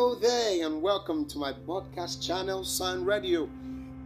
Hello 0.00 0.14
there, 0.14 0.64
and 0.64 0.80
welcome 0.80 1.26
to 1.26 1.36
my 1.36 1.52
podcast 1.52 2.26
channel, 2.26 2.64
Sign 2.64 3.04
Radio, 3.04 3.44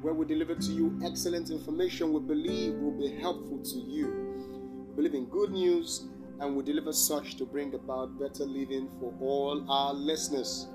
where 0.03 0.12
we 0.12 0.27
deliver 0.27 0.57
to 0.57 0.73
you 0.73 0.98
excellent 1.05 1.51
information 1.51 2.12
we 2.12 2.19
believe 2.19 2.75
will 2.75 2.98
be 2.98 3.14
helpful 3.14 3.61
to 3.61 3.79
you. 3.79 4.88
We 4.88 4.96
believe 4.96 5.15
in 5.15 5.27
good 5.27 5.53
news, 5.53 6.09
and 6.41 6.57
we 6.57 6.64
deliver 6.64 6.93
such 6.93 7.36
to 7.36 7.45
bring 7.45 7.75
about 7.75 8.18
better 8.18 8.45
living 8.45 8.89
for 8.99 9.14
all 9.21 9.64
our 9.71 9.95
listeners. 9.95 10.67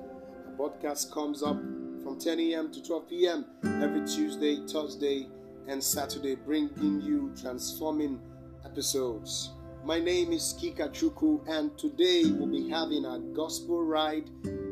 The 0.46 0.52
podcast 0.54 1.12
comes 1.12 1.44
up 1.44 1.58
from 2.02 2.18
10 2.18 2.40
a.m. 2.40 2.72
to 2.72 2.82
12 2.82 3.10
p.m. 3.10 3.46
every 3.84 4.08
Tuesday, 4.08 4.66
Thursday, 4.68 5.28
and 5.68 5.84
Saturday, 5.84 6.36
bringing 6.36 7.02
you 7.02 7.34
transforming 7.38 8.22
episodes. 8.64 9.52
My 9.84 10.00
name 10.00 10.32
is 10.32 10.56
Kika 10.58 10.90
Chuku, 10.94 11.46
and 11.50 11.78
today 11.78 12.24
we'll 12.26 12.48
be 12.48 12.70
having 12.70 13.04
a 13.04 13.20
gospel 13.34 13.84
ride 13.84 14.30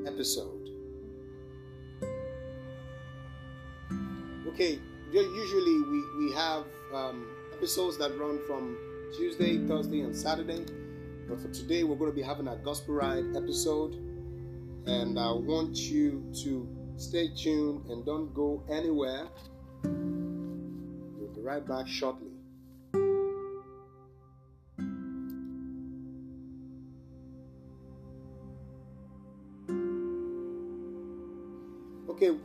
episode. 0.08 0.70
Okay, 4.48 4.80
usually 5.12 5.82
we, 5.92 6.04
we 6.18 6.32
have 6.34 6.64
um, 6.94 7.28
episodes 7.54 7.98
that 7.98 8.18
run 8.18 8.40
from 8.48 8.78
Tuesday, 9.16 9.66
Thursday, 9.68 10.02
and 10.02 10.16
Saturday. 10.16 10.66
But 11.28 11.40
for 11.40 11.50
today, 11.50 11.84
we're 11.84 11.98
going 11.98 12.10
to 12.10 12.16
be 12.16 12.22
having 12.22 12.48
a 12.48 12.56
gospel 12.56 12.96
ride 12.96 13.36
episode. 13.36 13.96
And 14.86 15.20
I 15.20 15.32
want 15.32 15.76
you 15.76 16.24
to 16.44 16.68
stay 16.96 17.30
tuned 17.36 17.86
and 17.90 18.06
don't 18.06 18.34
go 18.34 18.64
anywhere. 18.70 19.28
We'll 19.84 21.34
be 21.36 21.42
right 21.42 21.68
back 21.68 21.88
shortly. 21.88 22.27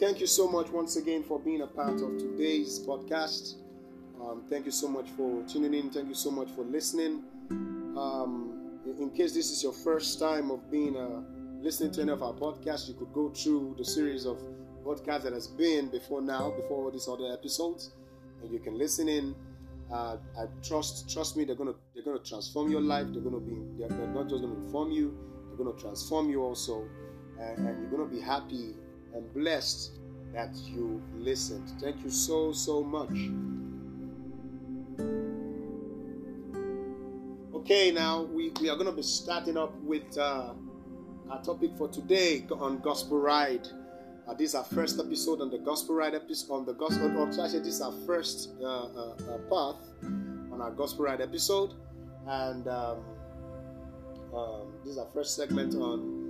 Thank 0.03 0.19
you 0.19 0.27
so 0.27 0.49
much 0.49 0.69
once 0.71 0.97
again 0.97 1.23
for 1.23 1.39
being 1.39 1.63
a 1.63 1.67
part 1.67 2.03
of 2.03 2.19
today's 2.19 2.81
podcast. 2.81 3.55
Um, 4.21 4.43
thank 4.51 4.67
you 4.67 4.73
so 4.73 4.89
much 4.89 5.09
for 5.11 5.45
tuning 5.47 5.75
in. 5.75 5.91
Thank 5.91 6.09
you 6.09 6.15
so 6.17 6.29
much 6.29 6.51
for 6.51 6.65
listening. 6.65 7.23
Um, 7.51 8.81
in 8.85 9.11
case 9.11 9.33
this 9.33 9.53
is 9.53 9.63
your 9.63 9.73
first 9.73 10.19
time 10.19 10.51
of 10.51 10.69
being 10.73 10.97
uh, 10.97 11.23
listening 11.63 11.93
to 11.93 12.03
any 12.03 12.11
of 12.11 12.21
our 12.21 12.33
podcasts, 12.33 12.89
you 12.89 12.95
could 12.95 13.13
go 13.13 13.29
through 13.29 13.77
the 13.79 13.85
series 13.85 14.27
of 14.27 14.43
podcasts 14.85 15.23
that 15.23 15.35
has 15.35 15.47
been 15.47 15.89
before 15.89 16.21
now, 16.21 16.51
before 16.51 16.87
all 16.87 16.91
these 16.91 17.07
other 17.07 17.33
episodes, 17.33 17.93
and 18.43 18.53
you 18.53 18.59
can 18.59 18.77
listen 18.77 19.09
in. 19.09 19.37
Uh, 19.93 20.17
I 20.37 20.47
trust, 20.65 21.13
trust 21.13 21.37
me, 21.37 21.45
they're 21.45 21.55
gonna 21.55 21.75
they're 21.95 22.03
gonna 22.03 22.19
transform 22.25 22.73
your 22.73 22.81
life. 22.81 23.07
They're 23.13 23.23
gonna 23.23 23.39
be 23.39 23.55
they're, 23.79 23.89
they're 23.89 24.09
not 24.09 24.29
just 24.29 24.43
gonna 24.43 24.57
inform 24.65 24.91
you, 24.91 25.17
they're 25.47 25.65
gonna 25.65 25.79
transform 25.79 26.29
you 26.29 26.43
also, 26.43 26.89
and, 27.39 27.69
and 27.69 27.81
you're 27.81 27.91
gonna 27.91 28.11
be 28.11 28.21
happy 28.21 28.75
and 29.15 29.33
blessed 29.35 29.99
that 30.33 30.55
you 30.67 31.03
listened. 31.15 31.71
Thank 31.81 32.03
you 32.03 32.11
so, 32.11 32.53
so 32.53 32.83
much. 32.83 33.11
Okay, 37.55 37.93
now 37.93 38.23
we, 38.23 38.51
we 38.61 38.69
are 38.71 38.75
going 38.75 38.87
to 38.87 38.97
be 38.97 39.03
starting 39.03 39.57
up 39.57 39.75
with 39.83 40.17
uh, 40.19 40.55
our 41.31 41.43
topic 41.43 41.71
for 41.77 41.89
today 41.89 42.45
on 42.51 42.81
Gospel 42.81 43.21
Ride. 43.21 43.69
Uh, 44.27 44.35
this 44.35 44.51
is 44.51 44.55
our 44.55 44.65
first 44.65 44.99
episode 44.99 45.41
on 45.41 45.51
the 45.51 45.59
Gospel 45.59 45.95
Ride 45.95 46.15
episode 46.15 46.53
on 46.53 46.65
the 46.65 46.73
Gospel. 46.75 47.17
Or 47.17 47.29
actually, 47.29 47.59
this 47.61 47.75
is 47.75 47.81
our 47.81 47.95
first 48.07 48.51
uh, 48.61 48.67
uh, 48.67 49.15
uh 49.29 49.39
path 49.51 49.83
on 50.53 50.61
our 50.61 50.71
Gospel 50.71 51.05
Ride 51.05 51.21
episode, 51.21 51.75
and 52.27 52.67
um, 52.69 52.99
um, 54.35 54.73
this 54.85 54.93
is 54.93 54.99
our 54.99 55.09
first 55.13 55.37
segment 55.37 55.75
on 55.75 56.22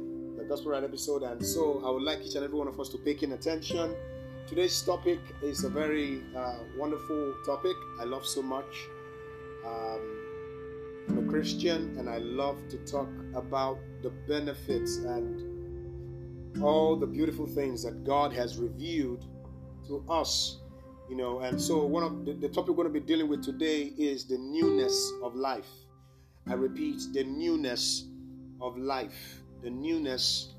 the 0.42 0.48
Gospel 0.48 0.72
Ride 0.72 0.84
episode. 0.84 1.22
And 1.22 1.44
so 1.44 1.82
I 1.86 1.90
would 1.90 2.02
like 2.02 2.20
each 2.22 2.34
and 2.34 2.44
every 2.44 2.58
one 2.58 2.66
of 2.66 2.78
us 2.80 2.88
to 2.90 2.98
pay 2.98 3.14
keen 3.14 3.32
attention. 3.32 3.94
Today's 4.48 4.82
topic 4.82 5.20
is 5.40 5.62
a 5.62 5.68
very 5.68 6.20
uh, 6.36 6.58
wonderful 6.76 7.34
topic 7.46 7.76
I 8.00 8.04
love 8.04 8.26
so 8.26 8.42
much. 8.42 8.88
Um, 9.64 10.18
I'm 11.08 11.28
a 11.28 11.30
Christian 11.30 11.96
and 11.96 12.08
I 12.08 12.18
love 12.18 12.58
to 12.70 12.78
talk 12.78 13.08
about 13.34 13.78
the 14.02 14.10
benefits 14.10 14.96
and 14.96 16.60
all 16.62 16.96
the 16.96 17.06
beautiful 17.06 17.46
things 17.46 17.84
that 17.84 18.04
God 18.04 18.32
has 18.32 18.58
revealed 18.58 19.24
to 19.86 20.04
us. 20.08 20.58
You 21.08 21.16
know, 21.16 21.40
and 21.40 21.60
so 21.60 21.84
one 21.84 22.02
of 22.02 22.24
the, 22.24 22.32
the 22.32 22.48
topic 22.48 22.70
we're 22.70 22.84
going 22.84 22.92
to 22.92 23.00
be 23.00 23.06
dealing 23.06 23.28
with 23.28 23.44
today 23.44 23.92
is 23.96 24.24
the 24.24 24.38
newness 24.38 25.12
of 25.22 25.36
life. 25.36 25.68
I 26.48 26.54
repeat, 26.54 27.00
the 27.12 27.22
newness 27.22 28.06
of 28.60 28.76
life 28.76 29.41
the 29.62 29.70
newness 29.70 30.54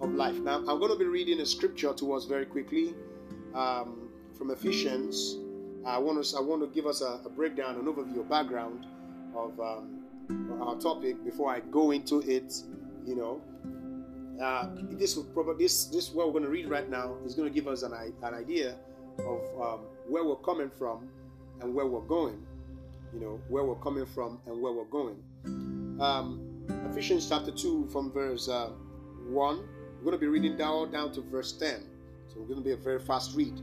of 0.00 0.10
life. 0.12 0.36
Now, 0.36 0.58
I'm 0.58 0.78
going 0.78 0.92
to 0.92 0.98
be 0.98 1.06
reading 1.06 1.40
a 1.40 1.46
scripture 1.46 1.92
to 1.94 2.12
us 2.12 2.24
very 2.24 2.46
quickly 2.46 2.94
um, 3.54 4.08
from 4.36 4.50
Ephesians. 4.50 5.38
I 5.86 5.98
want 5.98 6.22
to 6.22 6.36
I 6.36 6.40
want 6.40 6.62
to 6.62 6.68
give 6.68 6.86
us 6.86 7.00
a, 7.00 7.20
a 7.24 7.30
breakdown, 7.30 7.76
an 7.76 7.86
overview, 7.86 8.20
a 8.20 8.24
background 8.24 8.86
of 9.34 9.58
um, 9.58 10.04
our 10.60 10.76
topic 10.76 11.24
before 11.24 11.50
I 11.50 11.60
go 11.60 11.92
into 11.92 12.20
it. 12.20 12.54
You 13.06 13.16
know, 13.16 13.40
uh, 14.42 14.68
this 14.90 15.14
probably 15.14 15.64
this 15.64 15.86
this 15.86 16.12
what 16.12 16.26
we're 16.26 16.32
going 16.32 16.44
to 16.44 16.50
read 16.50 16.68
right 16.68 16.88
now 16.88 17.16
is 17.24 17.34
going 17.34 17.48
to 17.48 17.54
give 17.54 17.68
us 17.68 17.82
an, 17.82 17.92
an 17.94 18.34
idea 18.34 18.76
of 19.20 19.40
um, 19.60 19.80
where 20.06 20.24
we're 20.24 20.36
coming 20.36 20.70
from 20.70 21.08
and 21.60 21.74
where 21.74 21.86
we're 21.86 22.00
going. 22.00 22.44
You 23.14 23.20
know, 23.20 23.40
where 23.48 23.64
we're 23.64 23.76
coming 23.76 24.04
from 24.04 24.38
and 24.46 24.60
where 24.60 24.72
we're 24.72 24.84
going. 24.84 25.16
Um, 26.00 26.47
Ephesians 26.98 27.28
chapter 27.28 27.52
2 27.52 27.86
from 27.92 28.10
verse 28.10 28.48
uh, 28.48 28.70
1. 29.28 29.56
We're 29.98 30.04
going 30.04 30.12
to 30.12 30.18
be 30.18 30.26
reading 30.26 30.56
down, 30.56 30.90
down 30.90 31.12
to 31.12 31.20
verse 31.20 31.52
10. 31.52 31.84
So 32.28 32.40
we're 32.40 32.46
going 32.46 32.58
to 32.58 32.64
be 32.64 32.72
a 32.72 32.76
very 32.76 32.98
fast 32.98 33.36
read. 33.36 33.54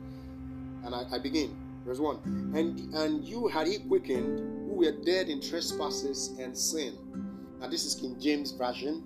And 0.85 0.95
I, 0.95 1.03
I 1.11 1.19
begin. 1.19 1.53
Verse 1.85 1.99
1. 1.99 2.53
And, 2.55 2.93
and 2.93 3.25
you 3.25 3.47
had 3.47 3.67
he 3.67 3.79
quickened 3.79 4.39
who 4.69 4.75
were 4.75 4.91
dead 5.03 5.27
in 5.27 5.41
trespasses 5.41 6.33
and 6.39 6.57
sin. 6.57 6.97
Now 7.59 7.67
this 7.67 7.85
is 7.85 7.95
King 7.95 8.17
James 8.19 8.51
Version. 8.51 9.03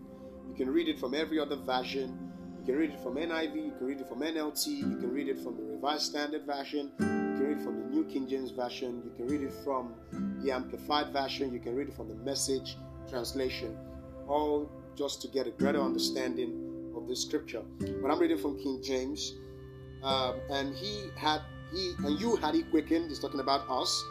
You 0.48 0.56
can 0.56 0.72
read 0.72 0.88
it 0.88 1.00
from 1.00 1.14
every 1.14 1.40
other 1.40 1.56
version. 1.56 2.30
You 2.60 2.66
can 2.66 2.76
read 2.76 2.92
it 2.92 3.00
from 3.00 3.16
NIV, 3.16 3.56
you 3.56 3.74
can 3.78 3.88
read 3.88 4.00
it 4.00 4.08
from 4.08 4.20
NLT, 4.20 4.68
you 4.68 4.98
can 4.98 5.12
read 5.12 5.28
it 5.28 5.40
from 5.40 5.56
the 5.56 5.64
Revised 5.64 6.04
Standard 6.04 6.46
Version, 6.46 6.92
you 7.00 7.06
can 7.06 7.48
read 7.48 7.58
it 7.58 7.64
from 7.64 7.80
the 7.80 7.96
New 7.96 8.04
King 8.04 8.28
James 8.28 8.52
Version, 8.52 9.02
you 9.04 9.12
can 9.16 9.28
read 9.28 9.42
it 9.42 9.54
from 9.64 9.96
the 10.44 10.52
Amplified 10.52 11.12
Version, 11.14 11.52
you 11.54 11.60
can 11.60 11.74
read 11.74 11.88
it 11.88 11.96
from 11.96 12.10
the 12.10 12.16
Message 12.16 12.76
Translation 13.10 13.76
all 14.30 14.70
just 14.96 15.22
to 15.22 15.28
get 15.28 15.48
a 15.48 15.52
greater 15.52 15.82
understanding 15.82 16.92
of 16.96 17.08
the 17.08 17.16
scripture. 17.16 17.64
But 17.80 18.12
I'm 18.12 18.20
reading 18.20 18.38
from 18.38 18.58
King 18.58 18.82
James, 18.84 19.36
um, 20.04 20.36
and 20.52 20.76
he 20.76 21.10
had 21.18 21.42
he 21.74 21.94
and 22.00 22.20
you 22.20 22.36
had 22.38 22.56
he 22.56 22.64
quickened. 22.64 23.10
He's 23.10 23.20
talking 23.20 23.40
about 23.40 23.70
us 23.70 24.04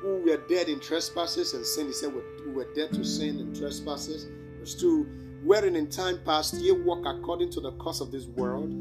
who 0.00 0.22
were 0.26 0.36
dead 0.48 0.68
in 0.68 0.80
trespasses 0.80 1.54
and 1.54 1.64
sin. 1.64 1.86
He 1.86 1.92
said 1.92 2.12
we 2.46 2.52
were 2.52 2.72
dead 2.74 2.92
to 2.92 3.04
sin 3.04 3.38
and 3.38 3.56
trespasses. 3.56 4.28
Verse 4.58 4.74
two, 4.74 5.04
wherein 5.44 5.76
in 5.76 5.88
time 5.88 6.20
past 6.24 6.54
ye 6.54 6.72
walk 6.72 7.04
according 7.06 7.50
to 7.52 7.60
the 7.60 7.72
course 7.72 8.00
of 8.00 8.10
this 8.10 8.26
world, 8.26 8.72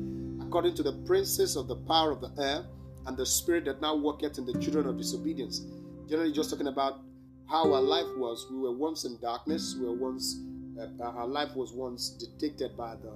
according 0.41 0.75
to 0.75 0.83
the 0.83 0.93
princes 1.05 1.55
of 1.55 1.67
the 1.67 1.75
power 1.75 2.11
of 2.11 2.21
the 2.21 2.31
air, 2.41 2.65
and 3.05 3.17
the 3.17 3.25
spirit 3.25 3.65
that 3.65 3.81
now 3.81 3.95
worketh 3.95 4.37
in 4.37 4.45
the 4.45 4.53
children 4.59 4.87
of 4.87 4.97
disobedience. 4.97 5.65
Generally, 6.09 6.33
just 6.33 6.49
talking 6.49 6.67
about 6.67 7.01
how 7.47 7.71
our 7.73 7.81
life 7.81 8.07
was. 8.17 8.47
We 8.49 8.57
were 8.57 8.71
once 8.71 9.05
in 9.05 9.17
darkness. 9.19 9.75
We 9.79 9.85
were 9.85 9.93
once 9.93 10.39
that 10.75 10.91
uh, 10.99 11.03
our 11.03 11.27
life 11.27 11.55
was 11.55 11.73
once 11.73 12.09
dictated 12.09 12.75
by 12.77 12.95
the 12.95 13.11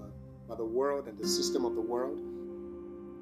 by 0.47 0.55
the 0.55 0.65
world 0.65 1.07
and 1.07 1.17
the 1.17 1.27
system 1.27 1.65
of 1.65 1.75
the 1.75 1.81
world. 1.81 2.19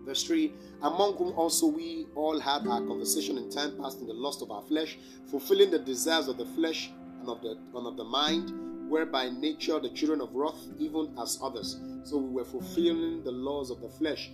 Verse 0.05 0.23
3 0.23 0.51
Among 0.81 1.15
whom 1.15 1.33
also 1.33 1.67
we 1.67 2.07
all 2.15 2.39
had 2.39 2.67
our 2.67 2.81
conversation 2.81 3.37
in 3.37 3.49
time 3.49 3.77
past 3.77 4.01
in 4.01 4.07
the 4.07 4.13
lust 4.13 4.41
of 4.41 4.51
our 4.51 4.61
flesh, 4.63 4.97
fulfilling 5.27 5.71
the 5.71 5.79
desires 5.79 6.27
of 6.27 6.37
the 6.37 6.45
flesh 6.45 6.91
and 7.21 7.29
of 7.29 7.41
the, 7.41 7.57
and 7.75 7.87
of 7.87 7.95
the 7.95 8.03
mind, 8.03 8.51
whereby 8.89 9.29
nature 9.29 9.79
the 9.79 9.89
children 9.89 10.19
of 10.19 10.33
wrath, 10.33 10.67
even 10.77 11.13
as 11.21 11.39
others. 11.41 11.79
So 12.03 12.17
we 12.17 12.33
were 12.33 12.45
fulfilling 12.45 13.23
the 13.23 13.31
laws 13.31 13.69
of 13.71 13.81
the 13.81 13.89
flesh. 13.89 14.31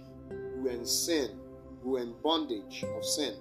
We 0.55 0.63
were 0.63 0.71
in 0.71 0.85
sin, 0.85 1.37
we 1.83 1.91
were 1.91 1.99
in 1.99 2.15
bondage 2.23 2.83
of 2.83 3.05
sin. 3.05 3.35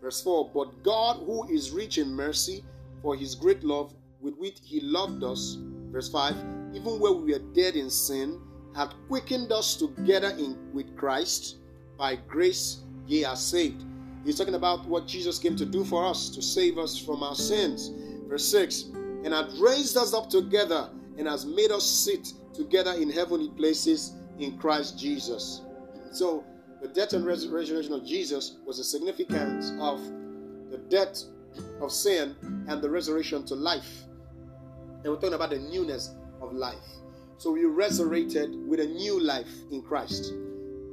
Verse 0.00 0.22
4 0.22 0.50
But 0.54 0.82
God, 0.84 1.16
who 1.26 1.48
is 1.48 1.72
rich 1.72 1.98
in 1.98 2.08
mercy, 2.08 2.64
for 3.02 3.16
his 3.16 3.34
great 3.34 3.64
love 3.64 3.92
with 4.20 4.36
which 4.36 4.58
he 4.62 4.80
loved 4.80 5.24
us, 5.24 5.58
Verse 5.90 6.08
5 6.08 6.34
Even 6.74 7.00
where 7.00 7.12
we 7.12 7.32
were 7.32 7.38
dead 7.54 7.76
in 7.76 7.90
sin, 7.90 8.40
hath 8.74 8.92
quickened 9.08 9.52
us 9.52 9.76
together 9.76 10.30
in 10.38 10.56
with 10.72 10.96
Christ. 10.96 11.56
By 11.96 12.16
grace 12.16 12.82
ye 13.06 13.24
are 13.24 13.36
saved. 13.36 13.84
He's 14.24 14.36
talking 14.36 14.54
about 14.54 14.84
what 14.86 15.06
Jesus 15.06 15.38
came 15.38 15.56
to 15.56 15.64
do 15.64 15.84
for 15.84 16.04
us, 16.04 16.28
to 16.30 16.42
save 16.42 16.78
us 16.78 16.98
from 16.98 17.22
our 17.22 17.34
sins. 17.34 17.90
Verse 18.28 18.44
6 18.46 18.90
And 19.24 19.32
hath 19.32 19.56
raised 19.58 19.96
us 19.96 20.12
up 20.12 20.28
together 20.28 20.90
and 21.16 21.26
has 21.26 21.46
made 21.46 21.70
us 21.70 21.84
sit 21.84 22.32
together 22.52 22.92
in 22.92 23.10
heavenly 23.10 23.48
places 23.50 24.14
in 24.38 24.58
Christ 24.58 24.98
Jesus. 24.98 25.62
So, 26.12 26.44
the 26.82 26.88
death 26.88 27.14
and 27.14 27.24
resurrection 27.24 27.92
of 27.92 28.04
Jesus 28.04 28.58
was 28.66 28.78
a 28.78 28.84
significance 28.84 29.72
of 29.80 30.00
the 30.70 30.78
death 30.88 31.22
of 31.80 31.90
sin 31.90 32.36
and 32.68 32.82
the 32.82 32.90
resurrection 32.90 33.46
to 33.46 33.54
life. 33.54 34.05
And 35.06 35.14
we're 35.14 35.20
talking 35.20 35.34
about 35.34 35.50
the 35.50 35.60
newness 35.60 36.10
of 36.42 36.52
life. 36.52 36.74
So 37.38 37.52
we 37.52 37.64
resurrected 37.64 38.56
with 38.66 38.80
a 38.80 38.86
new 38.86 39.20
life 39.20 39.48
in 39.70 39.80
Christ. 39.80 40.34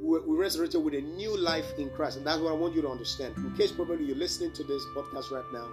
We 0.00 0.36
resurrected 0.36 0.84
with 0.84 0.94
a 0.94 1.00
new 1.00 1.36
life 1.36 1.66
in 1.78 1.90
Christ. 1.90 2.18
And 2.18 2.24
that's 2.24 2.38
what 2.38 2.52
I 2.52 2.54
want 2.54 2.76
you 2.76 2.82
to 2.82 2.88
understand. 2.88 3.34
In 3.38 3.52
case 3.56 3.72
probably 3.72 4.04
you're 4.04 4.14
listening 4.14 4.52
to 4.52 4.62
this 4.62 4.84
podcast 4.94 5.32
right 5.32 5.52
now 5.52 5.68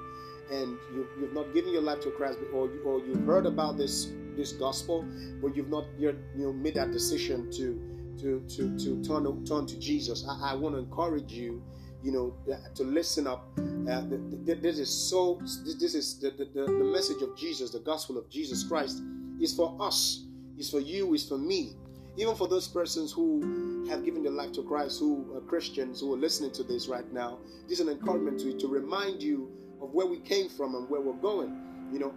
and 0.52 0.76
you, 0.92 1.08
have 1.22 1.34
not 1.34 1.54
given 1.54 1.72
your 1.72 1.84
life 1.84 2.02
to 2.02 2.10
Christ 2.10 2.40
or, 2.52 2.68
or 2.84 3.00
you've 3.02 3.24
heard 3.28 3.46
about 3.46 3.78
this 3.78 4.12
this 4.36 4.54
gospel, 4.54 5.06
but 5.40 5.56
you've 5.56 5.70
not 5.70 5.86
yet 6.00 6.16
you 6.36 6.46
know 6.46 6.54
made 6.54 6.74
that 6.74 6.92
decision 6.92 7.52
to 7.52 7.80
to 8.22 8.44
to 8.56 8.76
to 8.80 9.04
turn 9.04 9.46
turn 9.46 9.68
to 9.68 9.80
Jesus. 9.80 10.26
I, 10.28 10.54
I 10.54 10.56
want 10.56 10.74
to 10.74 10.80
encourage 10.80 11.32
you 11.32 11.62
you 12.04 12.12
know, 12.12 12.34
to 12.76 12.84
listen 12.84 13.28
up. 13.28 13.48
Uh, 13.58 14.04
this 14.46 14.80
is 14.80 14.90
so. 14.90 15.40
This 15.80 15.96
is 15.96 16.20
the, 16.20 16.32
the, 16.32 16.66
the 16.66 16.68
message 16.68 17.22
of 17.22 17.38
Jesus, 17.38 17.72
the 17.72 17.80
gospel 17.80 18.18
of 18.18 18.30
Jesus 18.30 18.64
Christ, 18.64 19.02
is 19.40 19.54
for 19.54 19.76
us, 19.80 20.26
is 20.58 20.70
for 20.70 20.80
you, 20.80 21.14
is 21.14 21.28
for 21.28 21.38
me, 21.38 21.76
even 22.18 22.36
for 22.36 22.48
those 22.48 22.68
persons 22.68 23.12
who 23.12 23.88
have 23.90 24.04
given 24.06 24.24
their 24.24 24.32
life 24.32 24.52
to 24.54 24.64
Christ, 24.64 25.00
who 25.00 25.36
are 25.36 25.42
Christians, 25.42 26.00
who 26.00 26.14
are 26.14 26.18
listening 26.18 26.52
to 26.52 26.64
this 26.64 26.88
right 26.88 27.12
now. 27.12 27.40
This 27.68 27.80
is 27.80 27.88
an 27.88 27.94
encouragement 27.94 28.40
to 28.42 28.48
you 28.48 28.60
to 28.60 28.68
remind 28.68 29.22
you 29.22 29.52
of 29.82 29.94
where 29.94 30.06
we 30.06 30.20
came 30.20 30.50
from 30.50 30.76
and 30.76 30.90
where 30.90 31.02
we're 31.02 31.14
going. 31.14 31.60
You 31.92 32.00
know, 32.00 32.14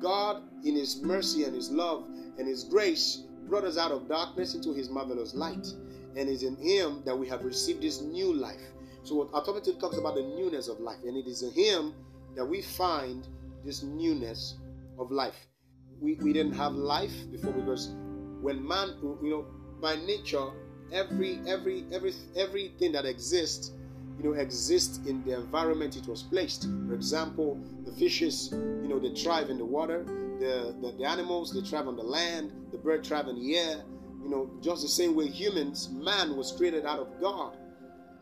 God, 0.00 0.42
in 0.64 0.74
His 0.74 1.02
mercy 1.02 1.44
and 1.44 1.54
His 1.54 1.70
love 1.70 2.04
and 2.38 2.46
His 2.46 2.64
grace, 2.64 3.24
brought 3.48 3.64
us 3.64 3.78
out 3.78 3.92
of 3.92 4.08
darkness 4.08 4.54
into 4.54 4.74
His 4.74 4.90
marvelous 4.90 5.34
light, 5.34 5.66
and 6.16 6.28
it's 6.28 6.42
in 6.42 6.56
Him 6.56 7.02
that 7.04 7.16
we 7.16 7.28
have 7.28 7.44
received 7.44 7.82
this 7.82 8.02
new 8.02 8.32
life. 8.34 8.60
So 9.06 9.14
what 9.14 9.30
topic 9.30 9.62
talks 9.78 9.98
about 9.98 10.16
the 10.16 10.22
newness 10.22 10.66
of 10.66 10.80
life, 10.80 10.98
and 11.06 11.16
it 11.16 11.28
is 11.28 11.44
in 11.44 11.52
Him 11.52 11.94
that 12.34 12.44
we 12.44 12.60
find 12.60 13.24
this 13.64 13.84
newness 13.84 14.56
of 14.98 15.12
life. 15.12 15.46
We, 16.00 16.14
we 16.14 16.32
didn't 16.32 16.54
have 16.54 16.72
life 16.72 17.14
before 17.30 17.52
because 17.52 17.94
when 18.40 18.66
man, 18.66 18.96
you 19.22 19.30
know, 19.30 19.46
by 19.80 19.94
nature, 19.94 20.48
every 20.90 21.38
every 21.46 21.84
every 21.92 22.14
everything 22.36 22.90
that 22.92 23.04
exists, 23.04 23.70
you 24.18 24.24
know, 24.24 24.32
exists 24.32 24.98
in 25.06 25.22
the 25.22 25.36
environment 25.36 25.96
it 25.96 26.08
was 26.08 26.24
placed. 26.24 26.64
For 26.88 26.94
example, 26.94 27.60
the 27.84 27.92
fishes, 27.92 28.48
you 28.50 28.88
know, 28.88 28.98
they 28.98 29.14
thrive 29.14 29.50
in 29.50 29.58
the 29.58 29.64
water. 29.64 30.02
The, 30.40 30.74
the, 30.82 30.96
the 30.98 31.04
animals 31.04 31.52
they 31.52 31.60
thrive 31.60 31.86
on 31.86 31.94
the 31.94 32.02
land. 32.02 32.50
The 32.72 32.78
bird 32.78 33.06
thrive 33.06 33.28
in 33.28 33.36
the 33.36 33.56
air. 33.56 33.84
You 34.24 34.30
know, 34.30 34.50
just 34.60 34.82
the 34.82 34.88
same 34.88 35.14
way 35.14 35.28
humans, 35.28 35.90
man 35.90 36.36
was 36.36 36.50
created 36.50 36.84
out 36.84 36.98
of 36.98 37.20
God. 37.20 37.56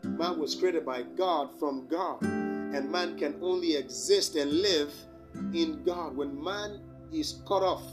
Man 0.05 0.39
was 0.39 0.55
created 0.55 0.85
by 0.85 1.01
God 1.01 1.49
from 1.59 1.87
God, 1.87 2.21
and 2.21 2.91
man 2.91 3.17
can 3.17 3.35
only 3.41 3.75
exist 3.75 4.35
and 4.35 4.51
live 4.51 4.93
in 5.53 5.83
God. 5.83 6.15
When 6.15 6.41
man 6.41 6.79
is 7.11 7.41
cut 7.47 7.63
off 7.63 7.83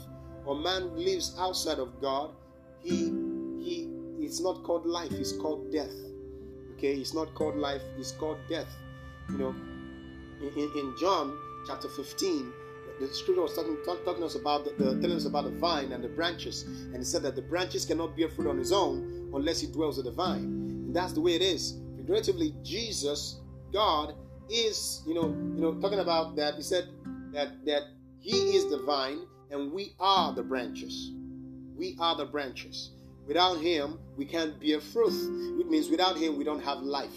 or 0.45 0.55
man 0.55 0.95
lives 0.95 1.35
outside 1.39 1.79
of 1.79 1.99
God, 2.01 2.31
he 2.79 3.11
he 3.59 3.89
it's 4.19 4.39
not 4.39 4.63
called 4.63 4.85
life, 4.85 5.11
it's 5.11 5.33
called 5.33 5.71
death. 5.71 5.93
Okay, 6.73 6.93
it's 6.93 7.13
not 7.13 7.33
called 7.33 7.55
life, 7.55 7.81
it's 7.97 8.11
called 8.11 8.37
death. 8.49 8.69
You 9.29 9.37
know, 9.37 9.55
in, 10.41 10.71
in 10.77 10.95
John 10.99 11.37
chapter 11.67 11.89
15, 11.89 12.51
the 12.99 13.07
scripture 13.07 13.41
was 13.41 13.55
talking, 13.55 13.77
talk, 13.85 14.05
talking 14.05 14.23
us 14.23 14.35
about 14.35 14.65
the, 14.65 14.71
the, 14.83 15.01
telling 15.01 15.17
us 15.17 15.25
about 15.25 15.45
the 15.45 15.51
vine 15.51 15.91
and 15.91 16.03
the 16.03 16.09
branches, 16.09 16.63
and 16.63 16.97
it 16.97 17.05
said 17.05 17.23
that 17.23 17.35
the 17.35 17.41
branches 17.41 17.85
cannot 17.85 18.15
bear 18.15 18.29
fruit 18.29 18.49
on 18.49 18.57
his 18.57 18.71
own 18.71 19.31
unless 19.33 19.59
he 19.59 19.67
dwells 19.67 19.97
with 19.97 20.05
the 20.05 20.11
vine. 20.11 20.43
And 20.43 20.95
that's 20.95 21.13
the 21.13 21.21
way 21.21 21.33
it 21.35 21.41
is 21.41 21.79
figuratively, 22.03 22.53
Jesus, 22.63 23.39
God, 23.71 24.15
is, 24.49 25.01
you 25.07 25.13
know, 25.13 25.27
you 25.55 25.61
know, 25.61 25.73
talking 25.79 25.99
about 25.99 26.35
that, 26.35 26.55
he 26.55 26.61
said 26.61 26.89
that 27.31 27.65
that 27.65 27.83
he 28.19 28.55
is 28.55 28.69
the 28.69 28.77
vine 28.83 29.21
and 29.51 29.71
we 29.71 29.95
are 29.99 30.33
the 30.33 30.43
branches. 30.43 31.11
We 31.75 31.95
are 31.99 32.15
the 32.15 32.25
branches. 32.25 32.91
Without 33.25 33.55
him, 33.55 33.99
we 34.17 34.25
can't 34.25 34.59
bear 34.59 34.81
fruit. 34.81 35.13
Which 35.57 35.67
means 35.67 35.89
without 35.89 36.17
him, 36.17 36.37
we 36.37 36.43
don't 36.43 36.63
have 36.63 36.79
life. 36.79 37.09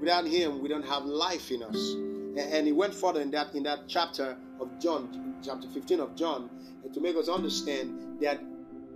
Without 0.00 0.26
him, 0.26 0.62
we 0.62 0.68
don't 0.68 0.86
have 0.86 1.04
life 1.04 1.50
in 1.50 1.62
us. 1.62 1.94
And 2.38 2.66
he 2.66 2.72
went 2.72 2.94
further 2.94 3.20
in 3.20 3.30
that 3.32 3.54
in 3.54 3.64
that 3.64 3.88
chapter 3.88 4.36
of 4.60 4.78
John, 4.80 5.34
chapter 5.44 5.68
15 5.68 6.00
of 6.00 6.14
John, 6.14 6.48
uh, 6.84 6.92
to 6.94 7.00
make 7.00 7.16
us 7.16 7.28
understand 7.28 8.20
that 8.20 8.40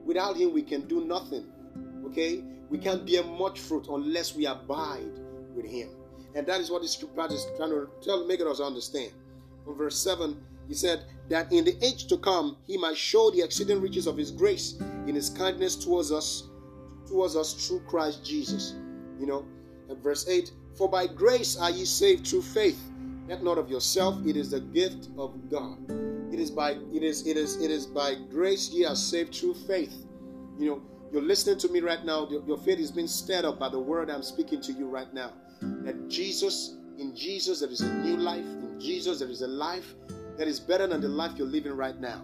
without 0.04 0.36
him 0.36 0.52
we 0.54 0.62
can 0.62 0.86
do 0.86 1.04
nothing. 1.04 1.46
Okay? 2.06 2.44
We 2.70 2.78
can't 2.78 3.04
bear 3.04 3.24
much 3.24 3.60
fruit 3.60 3.86
unless 3.90 4.34
we 4.34 4.46
abide 4.46 5.18
with 5.54 5.66
Him. 5.66 5.90
And 6.34 6.46
that 6.46 6.60
is 6.60 6.70
what 6.70 6.82
this 6.82 6.92
scripture 6.92 7.26
is 7.34 7.46
trying 7.56 7.70
to 7.70 7.88
tell, 8.00 8.26
make 8.26 8.40
us 8.40 8.60
understand. 8.60 9.10
From 9.64 9.76
verse 9.76 9.98
7, 9.98 10.40
he 10.68 10.74
said, 10.74 11.04
That 11.28 11.52
in 11.52 11.64
the 11.64 11.76
age 11.84 12.06
to 12.06 12.16
come 12.16 12.56
he 12.66 12.78
might 12.78 12.96
show 12.96 13.30
the 13.30 13.42
exceeding 13.42 13.80
riches 13.80 14.06
of 14.06 14.16
his 14.16 14.30
grace 14.30 14.80
in 15.06 15.14
his 15.16 15.30
kindness 15.30 15.74
towards 15.74 16.12
us, 16.12 16.48
towards 17.08 17.34
us 17.34 17.54
through 17.66 17.80
Christ 17.80 18.24
Jesus. 18.24 18.74
You 19.18 19.26
know, 19.26 19.44
and 19.88 19.98
verse 19.98 20.28
8, 20.28 20.52
For 20.76 20.88
by 20.88 21.08
grace 21.08 21.56
are 21.58 21.70
ye 21.70 21.84
saved 21.84 22.28
through 22.28 22.42
faith, 22.42 22.80
that 23.26 23.42
not 23.42 23.58
of 23.58 23.68
yourself, 23.68 24.24
it 24.24 24.36
is 24.36 24.52
the 24.52 24.60
gift 24.60 25.08
of 25.18 25.50
God. 25.50 25.78
It 26.32 26.38
is 26.38 26.50
by 26.50 26.72
it 26.92 27.02
is 27.02 27.26
it 27.26 27.36
is 27.36 27.60
it 27.60 27.70
is 27.72 27.86
by 27.86 28.14
grace 28.30 28.70
ye 28.70 28.84
are 28.84 28.94
saved 28.94 29.34
through 29.34 29.54
faith. 29.54 30.06
You 30.58 30.70
know, 30.70 30.82
you're 31.12 31.22
listening 31.22 31.58
to 31.58 31.68
me 31.68 31.80
right 31.80 32.04
now. 32.04 32.28
Your 32.28 32.58
faith 32.58 32.78
is 32.78 32.92
being 32.92 33.08
stirred 33.08 33.44
up 33.44 33.58
by 33.58 33.68
the 33.68 33.78
word 33.78 34.10
I'm 34.10 34.22
speaking 34.22 34.60
to 34.62 34.72
you 34.72 34.86
right 34.86 35.12
now. 35.12 35.32
That 35.60 36.08
Jesus, 36.08 36.76
in 36.98 37.16
Jesus, 37.16 37.60
there 37.60 37.68
is 37.68 37.80
a 37.80 37.92
new 37.94 38.16
life. 38.16 38.44
In 38.44 38.78
Jesus, 38.78 39.18
there 39.18 39.28
is 39.28 39.42
a 39.42 39.48
life 39.48 39.94
that 40.38 40.46
is 40.46 40.60
better 40.60 40.86
than 40.86 41.00
the 41.00 41.08
life 41.08 41.32
you're 41.36 41.48
living 41.48 41.72
right 41.72 41.98
now. 41.98 42.22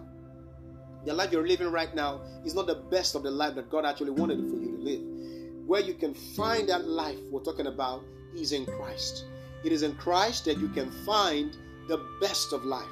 The 1.05 1.13
life 1.13 1.31
you're 1.31 1.47
living 1.47 1.69
right 1.69 1.93
now 1.95 2.21
is 2.45 2.55
not 2.55 2.67
the 2.67 2.75
best 2.75 3.15
of 3.15 3.23
the 3.23 3.31
life 3.31 3.55
that 3.55 3.69
God 3.69 3.85
actually 3.85 4.11
wanted 4.11 4.39
for 4.49 4.55
you 4.55 4.77
to 4.77 4.83
live. 4.83 5.67
Where 5.67 5.81
you 5.81 5.93
can 5.93 6.13
find 6.13 6.69
that 6.69 6.87
life 6.87 7.19
we're 7.29 7.43
talking 7.43 7.67
about 7.67 8.03
is 8.35 8.53
in 8.53 8.65
Christ. 8.65 9.25
It 9.65 9.71
is 9.73 9.83
in 9.83 9.95
Christ 9.95 10.45
that 10.45 10.59
you 10.59 10.69
can 10.69 10.89
find 11.05 11.55
the 11.89 12.05
best 12.21 12.53
of 12.53 12.63
life, 12.63 12.85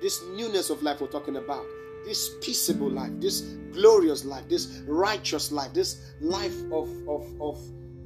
this 0.00 0.22
newness 0.36 0.70
of 0.70 0.82
life 0.82 1.00
we're 1.00 1.08
talking 1.08 1.36
about 1.36 1.64
this 2.04 2.30
peaceable 2.40 2.90
life, 2.90 3.12
this 3.18 3.40
glorious 3.72 4.24
life, 4.24 4.48
this 4.48 4.82
righteous 4.86 5.52
life, 5.52 5.72
this 5.72 6.12
life 6.20 6.56
of 6.72 6.88
of 7.08 7.26
of 7.40 7.58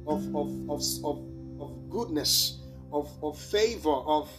of 0.07 0.35
of 0.35 0.69
of, 0.69 0.81
of, 1.03 1.61
of 1.61 1.89
goodness, 1.89 2.59
of, 2.91 3.11
of 3.23 3.39
favor, 3.39 3.89
of 3.89 4.29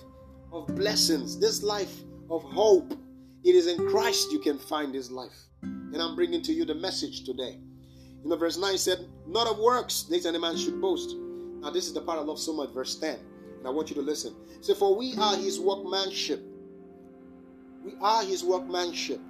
of 0.52 0.66
blessings, 0.68 1.38
this 1.38 1.62
life 1.62 2.02
of 2.30 2.42
hope. 2.42 2.92
It 3.44 3.54
is 3.54 3.66
in 3.66 3.88
Christ 3.88 4.32
you 4.32 4.40
can 4.40 4.58
find 4.58 4.92
this 4.92 5.10
life. 5.10 5.36
And 5.62 5.96
I'm 5.96 6.16
bringing 6.16 6.42
to 6.42 6.52
you 6.52 6.64
the 6.64 6.74
message 6.74 7.24
today. 7.24 7.60
In 8.24 8.28
the 8.28 8.36
verse 8.36 8.58
9 8.58 8.76
said, 8.76 9.06
Not 9.26 9.46
of 9.46 9.58
works, 9.58 10.02
that 10.04 10.26
any 10.26 10.38
man 10.38 10.56
should 10.56 10.80
boast. 10.80 11.14
Now, 11.60 11.70
this 11.70 11.86
is 11.86 11.94
the 11.94 12.00
part 12.00 12.18
I 12.18 12.22
love 12.22 12.40
so 12.40 12.52
much, 12.52 12.70
verse 12.70 12.96
10. 12.98 13.16
And 13.58 13.66
I 13.66 13.70
want 13.70 13.88
you 13.88 13.94
to 13.94 14.02
listen. 14.02 14.34
Say, 14.62 14.74
For 14.74 14.96
we 14.96 15.14
are 15.16 15.36
his 15.36 15.60
workmanship. 15.60 16.42
We 17.84 17.92
are 18.00 18.24
his 18.24 18.42
workmanship 18.42 19.20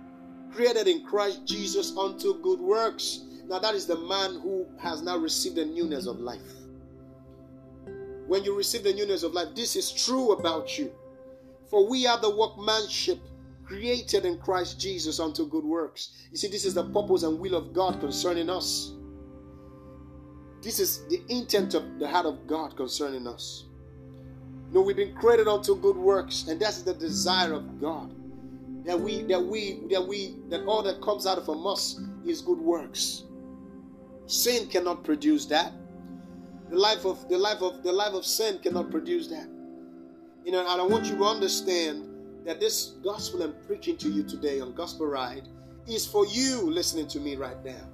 created 0.53 0.89
in 0.89 1.05
Christ 1.05 1.47
Jesus 1.47 1.97
unto 1.97 2.41
good 2.41 2.61
works. 2.61 3.25
Now, 3.49 3.59
that 3.59 3.75
is 3.75 3.87
the 3.87 3.97
man 3.97 4.41
who 4.41 4.67
has 4.79 5.03
now 5.03 5.17
received 5.17 5.57
the 5.57 5.65
newness 5.65 6.07
of 6.07 6.19
life. 6.19 6.41
When 8.27 8.43
you 8.43 8.57
receive 8.57 8.83
the 8.83 8.93
newness 8.93 9.23
of 9.23 9.35
life, 9.35 9.49
this 9.55 9.77
is 9.77 9.93
true 9.93 10.33
about 10.33 10.79
you. 10.79 10.93
For 11.71 11.89
we 11.89 12.07
are 12.07 12.21
the 12.21 12.35
workmanship 12.35 13.21
created 13.65 14.25
in 14.25 14.39
Christ 14.39 14.81
Jesus 14.81 15.21
unto 15.21 15.49
good 15.49 15.65
works. 15.65 16.11
You 16.31 16.37
see, 16.37 16.49
this 16.49 16.65
is 16.65 16.75
the 16.75 16.85
purpose 16.85 17.23
and 17.23 17.39
will 17.39 17.55
of 17.55 17.73
God 17.73 18.01
concerning 18.01 18.51
us. 18.51 18.93
This 20.63 20.81
is 20.81 21.07
the 21.09 21.23
intent 21.29 21.75
of 21.75 21.99
the 21.99 22.09
heart 22.09 22.27
of 22.27 22.47
God 22.47 22.77
concerning 22.77 23.27
us. 23.27 23.65
You 24.69 24.75
know, 24.75 24.81
we've 24.81 24.97
been 24.97 25.15
created 25.15 25.47
unto 25.47 25.77
good 25.77 25.97
works, 25.97 26.49
and 26.49 26.59
that's 26.59 26.83
the 26.83 26.95
desire 26.95 27.53
of 27.53 27.81
God 27.81 28.13
that 28.87 28.99
we 28.99 29.23
that 29.23 29.43
we 29.43 29.81
that 29.91 30.07
we 30.07 30.37
that 30.49 30.65
all 30.65 30.83
that 30.83 31.03
comes 31.03 31.27
out 31.27 31.45
from 31.45 31.67
us 31.67 32.01
is 32.25 32.41
good 32.41 32.59
works. 32.59 33.25
Sin 34.27 34.69
cannot 34.69 35.05
produce 35.05 35.47
that. 35.47 35.73
The 36.71 36.79
life 36.79 37.05
of 37.05 37.29
the 37.29 37.37
life 37.37 37.63
of 37.63 37.83
the 37.83 37.93
life 37.93 38.15
of 38.15 38.25
sin 38.25 38.59
cannot 38.63 38.91
produce 38.91 39.27
that. 39.29 39.49
You 40.45 40.53
know, 40.53 40.61
and 40.61 40.81
I 40.81 40.85
want 40.85 41.07
you 41.07 41.17
to 41.17 41.25
understand 41.25 42.09
that 42.45 42.61
this 42.61 42.95
gospel 43.03 43.43
I'm 43.43 43.55
preaching 43.67 43.97
to 43.99 44.09
you 44.09 44.23
today 44.23 44.61
on 44.61 44.73
Gospel 44.75 45.07
Ride 45.07 45.49
is 45.89 46.07
for 46.07 46.25
you 46.27 46.71
listening 46.71 47.09
to 47.09 47.19
me 47.21 47.35
right 47.35 47.63
now. 47.65 47.89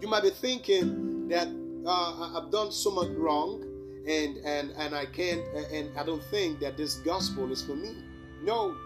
You 0.00 0.08
might 0.08 0.24
be 0.24 0.30
thinking 0.30 1.28
that 1.28 1.46
uh, 1.86 2.40
I've 2.40 2.50
done 2.50 2.72
so 2.72 2.90
much 2.90 3.08
wrong, 3.10 3.62
and 4.08 4.36
and 4.38 4.72
and 4.76 4.94
I 4.96 5.06
can't, 5.06 5.42
and 5.72 5.96
I 5.96 6.04
don't 6.04 6.22
think 6.24 6.58
that 6.58 6.76
this 6.76 6.96
gospel 6.96 7.52
is 7.52 7.62
for 7.62 7.76
me. 7.76 7.94
No, 8.42 8.76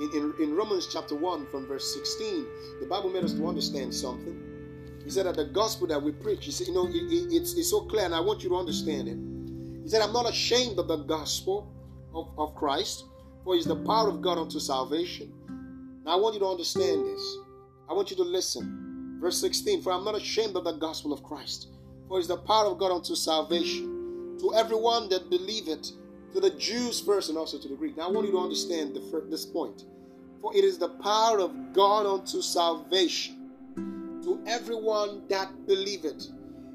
in, 0.00 0.34
in, 0.40 0.54
Romans 0.56 0.88
chapter 0.90 1.14
1 1.14 1.46
from 1.46 1.66
verse 1.66 1.94
16, 1.94 2.46
the 2.80 2.86
Bible 2.86 3.10
made 3.10 3.24
us 3.24 3.34
to 3.34 3.46
understand 3.46 3.94
something. 3.94 4.40
He 5.04 5.10
said 5.10 5.26
that 5.26 5.36
the 5.36 5.44
gospel 5.46 5.86
that 5.88 6.02
we 6.02 6.12
preach, 6.12 6.44
he 6.46 6.50
said, 6.50 6.68
you 6.68 6.74
know, 6.74 6.86
it, 6.86 6.94
it, 6.94 7.34
it's, 7.34 7.54
it's 7.54 7.70
so 7.70 7.82
clear, 7.82 8.04
and 8.04 8.14
I 8.14 8.20
want 8.20 8.42
you 8.42 8.48
to 8.50 8.56
understand 8.56 9.08
it. 9.08 9.18
He 9.82 9.88
said, 9.88 10.02
I'm 10.02 10.12
not 10.12 10.28
ashamed 10.28 10.78
of 10.78 10.88
the 10.88 10.96
gospel 10.96 11.72
of, 12.14 12.30
of 12.38 12.54
Christ, 12.54 13.04
for 13.44 13.54
it's 13.56 13.66
the 13.66 13.76
power 13.76 14.08
of 14.08 14.22
God 14.22 14.38
unto 14.38 14.58
salvation. 14.58 15.32
Now, 16.04 16.12
I 16.12 16.16
want 16.16 16.34
you 16.34 16.40
to 16.40 16.46
understand 16.46 17.06
this. 17.06 17.36
I 17.88 17.92
want 17.92 18.10
you 18.10 18.16
to 18.16 18.22
listen. 18.22 19.18
Verse 19.20 19.38
16 19.40 19.82
For 19.82 19.92
I'm 19.92 20.04
not 20.04 20.16
ashamed 20.16 20.56
of 20.56 20.64
the 20.64 20.72
gospel 20.72 21.12
of 21.12 21.22
Christ, 21.22 21.68
for 22.08 22.18
it 22.18 22.22
is 22.22 22.28
the 22.28 22.38
power 22.38 22.66
of 22.66 22.78
God 22.78 22.92
unto 22.92 23.14
salvation 23.14 24.36
to 24.40 24.54
everyone 24.54 25.08
that 25.10 25.28
believeth, 25.28 25.92
to 26.32 26.40
the 26.40 26.50
Jews 26.50 27.00
first 27.00 27.28
and 27.28 27.38
also 27.38 27.58
to 27.58 27.68
the 27.68 27.74
Greek. 27.74 27.96
Now 27.96 28.08
I 28.08 28.10
want 28.10 28.26
you 28.26 28.32
to 28.32 28.38
understand 28.38 28.94
the, 28.94 29.26
this 29.28 29.44
point. 29.44 29.84
For 30.40 30.54
it 30.56 30.64
is 30.64 30.78
the 30.78 30.88
power 30.88 31.40
of 31.40 31.72
God 31.72 32.06
unto 32.06 32.40
salvation 32.40 33.36
to 34.22 34.40
everyone 34.46 35.22
that 35.28 35.66
believeth. 35.66 36.28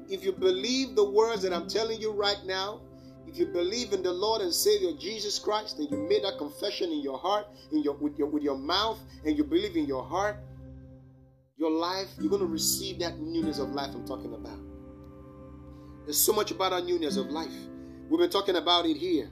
If 0.08 0.24
you 0.24 0.32
believe 0.32 0.94
the 0.94 1.08
words 1.08 1.42
that 1.42 1.52
I'm 1.52 1.68
telling 1.68 2.00
you 2.00 2.12
right 2.12 2.38
now, 2.44 2.80
if 3.26 3.38
you 3.38 3.46
believe 3.46 3.92
in 3.92 4.02
the 4.02 4.12
Lord 4.12 4.40
and 4.40 4.52
Savior 4.54 4.92
Jesus 4.98 5.38
Christ, 5.38 5.78
and 5.78 5.90
you 5.90 5.96
made 6.08 6.22
that 6.22 6.38
confession 6.38 6.92
in 6.92 7.00
your 7.00 7.18
heart, 7.18 7.46
in 7.72 7.82
your 7.82 7.94
with 7.94 8.16
your 8.16 8.28
with 8.28 8.44
your 8.44 8.56
mouth, 8.56 9.00
and 9.24 9.36
you 9.36 9.42
believe 9.42 9.76
in 9.76 9.84
your 9.84 10.04
heart, 10.04 10.36
your 11.56 11.70
life, 11.70 12.08
you're 12.20 12.30
going 12.30 12.40
to 12.40 12.46
receive 12.46 13.00
that 13.00 13.18
newness 13.18 13.58
of 13.58 13.70
life 13.70 13.90
I'm 13.94 14.06
talking 14.06 14.32
about. 14.32 14.58
There's 16.04 16.20
so 16.20 16.32
much 16.32 16.52
about 16.52 16.72
our 16.72 16.80
newness 16.80 17.16
of 17.16 17.26
life. 17.26 17.52
We've 18.08 18.20
been 18.20 18.30
talking 18.30 18.56
about 18.56 18.86
it 18.86 18.96
here. 18.96 19.28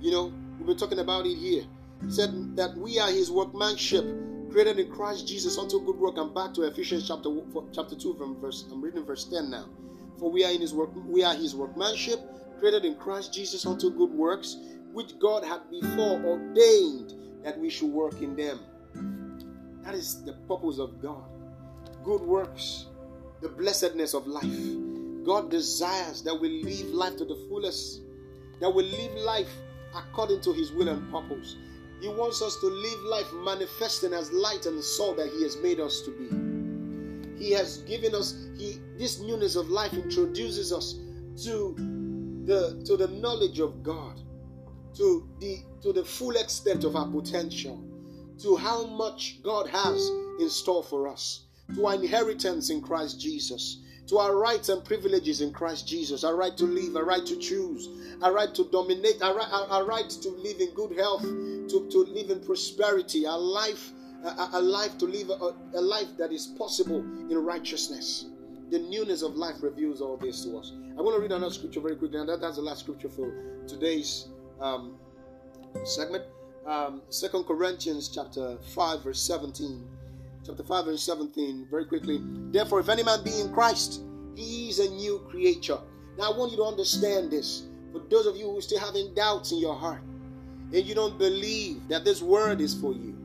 You 0.00 0.10
know, 0.10 0.32
we've 0.58 0.66
been 0.66 0.76
talking 0.76 0.98
about 0.98 1.26
it 1.26 1.36
here. 1.36 1.64
He 2.04 2.10
said 2.10 2.56
that 2.56 2.76
we 2.76 2.98
are 2.98 3.10
his 3.10 3.30
workmanship, 3.30 4.04
created 4.50 4.78
in 4.78 4.90
Christ 4.90 5.26
Jesus 5.26 5.56
unto 5.58 5.84
good 5.84 5.96
work. 5.96 6.16
I'm 6.18 6.34
back 6.34 6.52
to 6.54 6.62
Ephesians 6.62 7.08
chapter 7.08 7.30
chapter 7.72 7.96
2 7.96 8.14
from 8.14 8.38
verse 8.38 8.66
I'm 8.70 8.82
reading 8.82 9.04
verse 9.04 9.24
10 9.24 9.50
now. 9.50 9.66
For 10.18 10.30
we 10.30 10.44
are 10.44 10.52
in 10.52 10.60
his 10.60 10.74
work 10.74 10.90
we 11.06 11.24
are 11.24 11.34
his 11.34 11.54
workmanship, 11.54 12.20
created 12.58 12.84
in 12.84 12.96
Christ 12.96 13.32
Jesus 13.32 13.64
unto 13.64 13.90
good 13.90 14.10
works, 14.10 14.58
which 14.92 15.18
God 15.18 15.44
had 15.44 15.62
before 15.70 16.22
ordained 16.24 17.14
that 17.42 17.58
we 17.58 17.70
should 17.70 17.90
work 17.90 18.20
in 18.20 18.36
them. 18.36 18.60
That 19.82 19.94
is 19.94 20.24
the 20.24 20.34
purpose 20.46 20.78
of 20.78 21.00
God. 21.00 21.24
Good 22.04 22.20
works, 22.20 22.86
the 23.40 23.48
blessedness 23.48 24.12
of 24.12 24.26
life. 24.26 24.44
God 25.24 25.50
desires 25.50 26.22
that 26.22 26.34
we 26.34 26.62
live 26.62 26.88
life 26.90 27.16
to 27.16 27.24
the 27.24 27.36
fullest, 27.48 28.02
that 28.60 28.70
we 28.70 28.84
live 28.84 29.14
life 29.24 29.50
according 29.96 30.40
to 30.42 30.52
His 30.52 30.72
will 30.72 30.88
and 30.88 31.10
purpose. 31.10 31.56
He 32.00 32.08
wants 32.08 32.42
us 32.42 32.56
to 32.60 32.66
live 32.66 33.00
life 33.04 33.32
manifesting 33.32 34.12
as 34.12 34.30
light 34.32 34.66
and 34.66 34.82
salt 34.82 35.16
that 35.16 35.30
He 35.30 35.42
has 35.42 35.56
made 35.56 35.80
us 35.80 36.02
to 36.02 36.10
be. 36.10 37.42
He 37.42 37.50
has 37.52 37.78
given 37.78 38.14
us 38.14 38.46
He 38.56 38.80
this 38.98 39.20
newness 39.20 39.56
of 39.56 39.68
life 39.68 39.92
introduces 39.92 40.72
us 40.72 40.94
to 41.44 41.74
the 42.44 42.82
to 42.86 42.96
the 42.96 43.08
knowledge 43.08 43.60
of 43.60 43.82
God, 43.82 44.20
to 44.94 45.28
the 45.40 45.58
to 45.82 45.92
the 45.92 46.04
full 46.04 46.36
extent 46.36 46.84
of 46.84 46.96
our 46.96 47.08
potential 47.08 47.82
to 48.38 48.56
how 48.56 48.86
much 48.86 49.40
God 49.42 49.68
has 49.68 50.10
in 50.40 50.50
store 50.50 50.82
for 50.82 51.08
us, 51.08 51.44
to 51.74 51.86
our 51.86 51.94
inheritance 51.94 52.70
in 52.70 52.80
Christ 52.80 53.20
Jesus, 53.20 53.82
to 54.06 54.18
our 54.18 54.36
rights 54.36 54.68
and 54.68 54.84
privileges 54.84 55.40
in 55.40 55.52
Christ 55.52 55.86
Jesus, 55.86 56.24
our 56.24 56.36
right 56.36 56.56
to 56.56 56.64
live, 56.64 56.96
our 56.96 57.04
right 57.04 57.26
to 57.26 57.36
choose, 57.36 57.88
our 58.22 58.32
right 58.32 58.54
to 58.54 58.64
dominate, 58.70 59.20
our, 59.22 59.40
our, 59.40 59.66
our 59.68 59.84
right 59.84 60.08
to 60.08 60.28
live 60.30 60.60
in 60.60 60.72
good 60.74 60.96
health, 60.96 61.22
to, 61.22 61.88
to 61.90 61.98
live 62.08 62.30
in 62.30 62.40
prosperity, 62.40 63.26
our 63.26 63.38
life, 63.38 63.90
a, 64.24 64.48
a 64.54 64.60
life 64.60 64.96
to 64.98 65.06
live 65.06 65.30
a, 65.30 65.54
a 65.74 65.80
life 65.80 66.16
that 66.18 66.32
is 66.32 66.46
possible 66.46 66.98
in 66.98 67.36
righteousness. 67.36 68.26
The 68.70 68.78
newness 68.78 69.22
of 69.22 69.36
life 69.36 69.56
reveals 69.60 70.00
all 70.00 70.16
this 70.16 70.44
to 70.44 70.56
us. 70.58 70.72
I 70.98 71.02
want 71.02 71.16
to 71.16 71.20
read 71.20 71.32
another 71.32 71.52
scripture 71.52 71.80
very 71.80 71.96
quickly, 71.96 72.18
and 72.18 72.28
that, 72.28 72.40
that's 72.40 72.56
the 72.56 72.62
last 72.62 72.80
scripture 72.80 73.08
for 73.08 73.32
today's 73.66 74.28
um, 74.60 74.96
segment 75.84 76.24
um, 76.66 77.02
2 77.10 77.44
Corinthians 77.44 78.08
chapter 78.08 78.56
5, 78.74 79.04
verse 79.04 79.22
17. 79.22 79.84
Chapter 80.46 80.62
5, 80.62 80.84
verse 80.84 81.02
17, 81.02 81.66
very 81.68 81.84
quickly. 81.86 82.20
Therefore, 82.52 82.78
if 82.78 82.88
any 82.88 83.02
man 83.02 83.24
be 83.24 83.40
in 83.40 83.52
Christ, 83.52 84.02
he 84.36 84.68
is 84.68 84.78
a 84.78 84.88
new 84.90 85.18
creature. 85.28 85.78
Now, 86.16 86.32
I 86.32 86.38
want 86.38 86.52
you 86.52 86.58
to 86.58 86.64
understand 86.64 87.32
this. 87.32 87.64
For 87.92 88.00
those 88.08 88.26
of 88.26 88.36
you 88.36 88.50
who 88.50 88.60
still 88.60 88.78
having 88.78 89.12
doubts 89.14 89.50
in 89.50 89.58
your 89.58 89.74
heart, 89.74 90.02
and 90.72 90.84
you 90.84 90.94
don't 90.94 91.18
believe 91.18 91.88
that 91.88 92.04
this 92.04 92.22
word 92.22 92.60
is 92.60 92.74
for 92.80 92.92
you, 92.92 93.16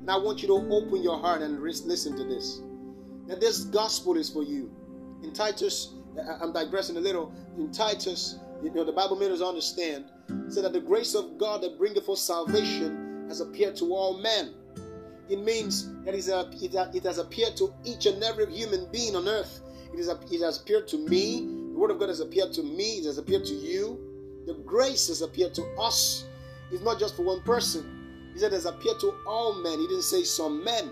and 0.00 0.10
I 0.10 0.16
want 0.16 0.42
you 0.42 0.48
to 0.48 0.54
open 0.70 1.02
your 1.02 1.18
heart 1.18 1.40
and 1.40 1.62
listen 1.62 2.16
to 2.16 2.24
this. 2.24 2.60
That 3.28 3.40
this 3.40 3.64
gospel 3.64 4.18
is 4.18 4.28
for 4.28 4.42
you. 4.42 4.70
In 5.22 5.32
Titus, 5.32 5.94
I'm 6.42 6.52
digressing 6.52 6.98
a 6.98 7.00
little. 7.00 7.32
In 7.56 7.72
Titus, 7.72 8.40
you 8.62 8.70
know, 8.74 8.84
the 8.84 8.92
Bible 8.92 9.16
made 9.16 9.30
us 9.30 9.40
understand 9.40 10.04
so 10.48 10.60
that 10.60 10.74
the 10.74 10.80
grace 10.80 11.14
of 11.14 11.38
God 11.38 11.62
that 11.62 11.78
bringeth 11.78 12.04
forth 12.04 12.18
salvation 12.18 13.24
has 13.28 13.40
appeared 13.40 13.74
to 13.76 13.94
all 13.94 14.18
men. 14.18 14.54
It 15.28 15.40
means 15.40 15.92
that 16.04 16.14
it 16.94 17.02
has 17.04 17.18
appeared 17.18 17.56
to 17.56 17.72
each 17.84 18.06
and 18.06 18.22
every 18.22 18.46
human 18.52 18.90
being 18.90 19.14
on 19.14 19.28
earth. 19.28 19.60
It, 19.92 20.00
is, 20.00 20.08
it 20.08 20.40
has 20.42 20.60
appeared 20.60 20.88
to 20.88 20.98
me. 20.98 21.40
The 21.72 21.78
Word 21.78 21.90
of 21.90 21.98
God 21.98 22.08
has 22.08 22.20
appeared 22.20 22.52
to 22.54 22.62
me. 22.62 22.98
It 22.98 23.04
has 23.06 23.18
appeared 23.18 23.44
to 23.46 23.54
you. 23.54 23.98
The 24.46 24.54
grace 24.54 25.08
has 25.08 25.22
appeared 25.22 25.54
to 25.54 25.64
us. 25.78 26.24
It's 26.72 26.82
not 26.82 26.98
just 26.98 27.16
for 27.16 27.22
one 27.22 27.42
person. 27.42 28.30
He 28.32 28.38
said 28.38 28.52
it 28.52 28.56
has 28.56 28.66
appeared 28.66 29.00
to 29.00 29.14
all 29.26 29.54
men. 29.54 29.78
He 29.78 29.86
didn't 29.86 30.02
say 30.02 30.22
some 30.22 30.64
men. 30.64 30.90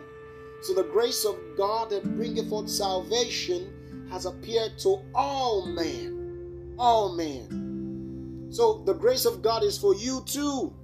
So 0.62 0.75
the 0.75 0.85
grace 0.85 1.25
of 1.25 1.37
God 1.57 1.90
that 1.90 2.05
bringeth 2.16 2.49
forth 2.49 2.69
salvation 2.69 4.07
has 4.11 4.26
appeared 4.26 4.78
to 4.81 5.00
all 5.14 5.66
men. 5.66 6.75
All 6.78 7.14
men. 7.14 8.49
So 8.50 8.83
the 8.85 8.95
grace 8.95 9.25
of 9.25 9.43
God 9.43 9.62
is 9.62 9.78
for 9.78 9.95
you 9.95 10.23
too. 10.26 10.75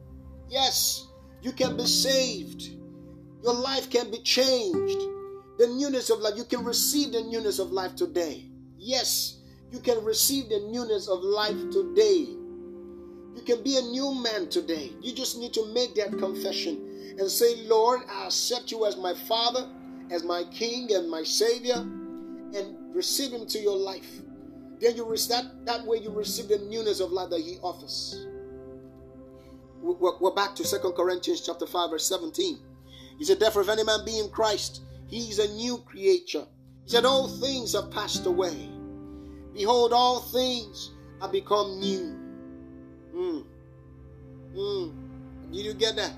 Yes, 0.49 1.06
you 1.40 1.52
can 1.52 1.76
be 1.76 1.87
saved. 1.87 2.71
Your 3.42 3.54
life 3.54 3.90
can 3.90 4.11
be 4.11 4.18
changed. 4.18 4.99
The 5.58 5.66
newness 5.66 6.11
of 6.11 6.20
life, 6.20 6.34
you 6.37 6.44
can 6.44 6.64
receive 6.64 7.12
the 7.12 7.22
newness 7.22 7.58
of 7.58 7.72
life 7.72 7.94
today. 7.96 8.46
Yes, 8.78 9.38
you 9.70 9.80
can 9.80 10.02
receive 10.04 10.49
the 10.49 10.61
newness 10.70 11.08
of 11.08 11.20
life 11.22 11.70
today. 11.70 12.28
You 13.34 13.42
can 13.44 13.62
be 13.62 13.78
a 13.78 13.82
new 13.82 14.14
man 14.14 14.49
today. 14.49 14.92
You 15.00 15.14
just 15.14 15.38
need 15.38 15.52
to 15.54 15.66
make 15.72 15.94
that 15.96 16.18
confession 16.18 17.16
and 17.18 17.30
say, 17.30 17.56
Lord, 17.66 18.00
I 18.11 18.26
accept 18.26 18.70
you 18.70 18.87
as 18.87 18.96
my 18.96 19.14
Father, 19.14 19.68
as 20.11 20.25
my 20.25 20.44
King, 20.52 20.92
and 20.92 21.11
my 21.11 21.22
Savior, 21.22 21.76
and 21.76 22.94
receive 22.94 23.32
Him 23.32 23.46
to 23.46 23.58
your 23.58 23.76
life. 23.76 24.20
Then 24.80 24.96
you 24.96 25.16
that 25.28 25.64
that 25.64 25.87
way 25.87 25.99
you 25.99 26.11
receive 26.11 26.49
the 26.49 26.58
newness 26.58 27.00
of 27.00 27.12
life 27.12 27.30
that 27.30 27.40
He 27.40 27.58
offers. 27.62 28.26
We're, 29.80 30.18
we're 30.18 30.34
back 30.34 30.54
to 30.56 30.64
Second 30.64 30.92
Corinthians 30.92 31.40
chapter 31.40 31.66
5, 31.66 31.90
verse 31.90 32.06
17. 32.06 32.58
He 33.22 33.26
said, 33.26 33.38
Therefore, 33.38 33.62
if 33.62 33.68
any 33.68 33.84
man 33.84 34.04
be 34.04 34.18
in 34.18 34.28
Christ, 34.30 34.82
he 35.06 35.30
is 35.30 35.38
a 35.38 35.54
new 35.54 35.78
creature. 35.78 36.44
He 36.82 36.90
said, 36.90 37.04
All 37.04 37.28
things 37.28 37.74
have 37.74 37.92
passed 37.92 38.26
away. 38.26 38.68
Behold, 39.54 39.92
all 39.92 40.22
things 40.22 40.90
have 41.20 41.30
become 41.30 41.78
new. 41.78 42.18
Mm. 43.14 43.44
Mm. 44.56 45.52
Did 45.52 45.64
you 45.64 45.74
get 45.74 45.94
that? 45.94 46.14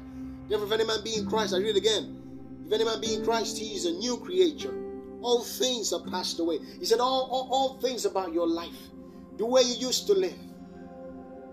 Therefore, 0.49 0.66
if 0.68 0.73
any 0.73 0.87
man 0.87 1.04
be 1.04 1.14
in 1.16 1.28
Christ, 1.28 1.52
I 1.52 1.58
read 1.58 1.76
it 1.76 1.76
again. 1.76 2.23
If 2.66 2.73
any 2.73 2.87
man 2.87 3.02
be 3.02 3.16
in 3.16 3.23
Christ, 3.23 3.58
he 3.58 3.75
is 3.75 3.84
a 3.84 3.92
new 3.92 4.16
creature 4.16 4.73
all 5.20 5.42
things 5.42 5.92
are 5.92 6.02
passed 6.11 6.38
away. 6.38 6.58
He 6.78 6.84
said, 6.84 7.00
all, 7.00 7.28
all, 7.30 7.49
all 7.50 7.78
things 7.80 8.04
about 8.04 8.32
your 8.32 8.46
life, 8.46 8.90
the 9.38 9.46
way 9.46 9.62
you 9.62 9.87
used 9.87 10.06
to 10.08 10.12
live. 10.12 10.38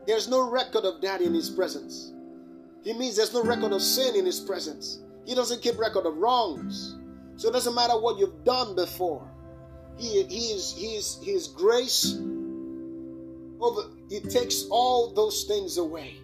There's 0.05 0.27
no 0.27 0.49
record 0.49 0.83
of 0.83 1.01
that 1.01 1.21
in 1.21 1.33
His 1.33 1.49
presence. 1.49 2.11
He 2.83 2.93
means 2.93 3.15
there's 3.15 3.33
no 3.33 3.43
record 3.43 3.71
of 3.71 3.81
sin 3.81 4.15
in 4.15 4.25
His 4.25 4.41
presence. 4.41 4.99
He 5.25 5.35
doesn't 5.35 5.61
keep 5.61 5.77
record 5.77 6.05
of 6.05 6.17
wrongs. 6.17 6.97
So 7.35 7.49
it 7.49 7.53
doesn't 7.53 7.75
matter 7.75 7.99
what 7.99 8.17
you've 8.17 8.43
done 8.43 8.75
before. 8.75 9.27
He, 9.97 10.23
he 10.23 10.53
is 10.53 10.73
His 10.73 11.19
His 11.23 11.47
grace 11.47 12.17
over 13.61 13.81
it 14.09 14.29
takes 14.29 14.65
all 14.69 15.13
those 15.13 15.43
things 15.43 15.77
away. 15.77 16.15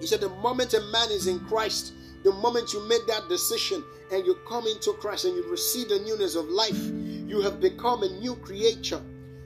He 0.00 0.06
said 0.06 0.20
the 0.20 0.30
moment 0.30 0.74
a 0.74 0.80
man 0.80 1.10
is 1.10 1.26
in 1.26 1.38
Christ, 1.40 1.92
the 2.24 2.32
moment 2.32 2.72
you 2.72 2.80
make 2.88 3.06
that 3.06 3.28
decision 3.28 3.84
and 4.10 4.26
you 4.26 4.36
come 4.48 4.66
into 4.66 4.92
Christ 4.94 5.26
and 5.26 5.36
you 5.36 5.48
receive 5.50 5.88
the 5.88 6.00
newness 6.00 6.34
of 6.34 6.46
life, 6.46 6.80
you 7.28 7.40
have 7.42 7.60
become 7.60 8.02
a 8.02 8.08
new 8.18 8.34
creature. 8.36 9.00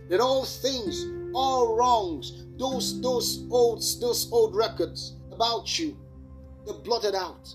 That 0.08 0.20
all 0.20 0.44
things, 0.44 1.06
all 1.34 1.76
wrongs, 1.76 2.44
those 2.56 3.00
those 3.00 3.44
old 3.50 3.82
those 4.00 4.30
old 4.30 4.54
records 4.54 5.14
about 5.32 5.78
you, 5.78 5.96
they're 6.64 6.74
blotted 6.74 7.14
out. 7.14 7.54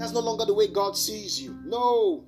That's 0.00 0.12
no 0.12 0.20
longer 0.20 0.46
the 0.46 0.54
way 0.54 0.66
God 0.66 0.96
sees 0.96 1.38
you. 1.38 1.58
No. 1.62 2.24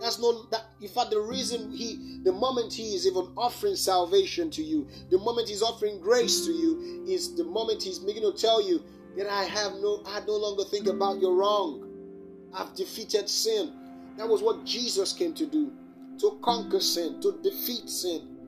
That's 0.00 0.18
not 0.18 0.50
that 0.50 0.64
in 0.80 0.88
fact 0.88 1.10
the 1.10 1.20
reason 1.20 1.70
he 1.70 2.20
the 2.24 2.32
moment 2.32 2.72
he 2.72 2.94
is 2.94 3.06
even 3.06 3.28
offering 3.36 3.76
salvation 3.76 4.50
to 4.52 4.62
you, 4.62 4.88
the 5.10 5.18
moment 5.18 5.50
he's 5.50 5.62
offering 5.62 6.00
grace 6.00 6.46
to 6.46 6.50
you, 6.50 7.04
is 7.06 7.36
the 7.36 7.44
moment 7.44 7.82
he's 7.82 8.00
making 8.00 8.22
to 8.22 8.32
tell 8.32 8.66
you 8.66 8.82
that 9.18 9.30
I 9.30 9.44
have 9.44 9.74
no, 9.74 10.02
I 10.06 10.20
no 10.26 10.34
longer 10.34 10.64
think 10.64 10.86
about 10.86 11.20
your 11.20 11.34
wrong. 11.34 11.90
I've 12.54 12.74
defeated 12.74 13.28
sin. 13.28 13.74
That 14.16 14.26
was 14.26 14.42
what 14.42 14.64
Jesus 14.64 15.12
came 15.12 15.34
to 15.34 15.44
do 15.44 15.72
to 16.20 16.38
conquer 16.42 16.80
sin, 16.80 17.20
to 17.20 17.38
defeat 17.42 17.90
sin. 17.90 18.38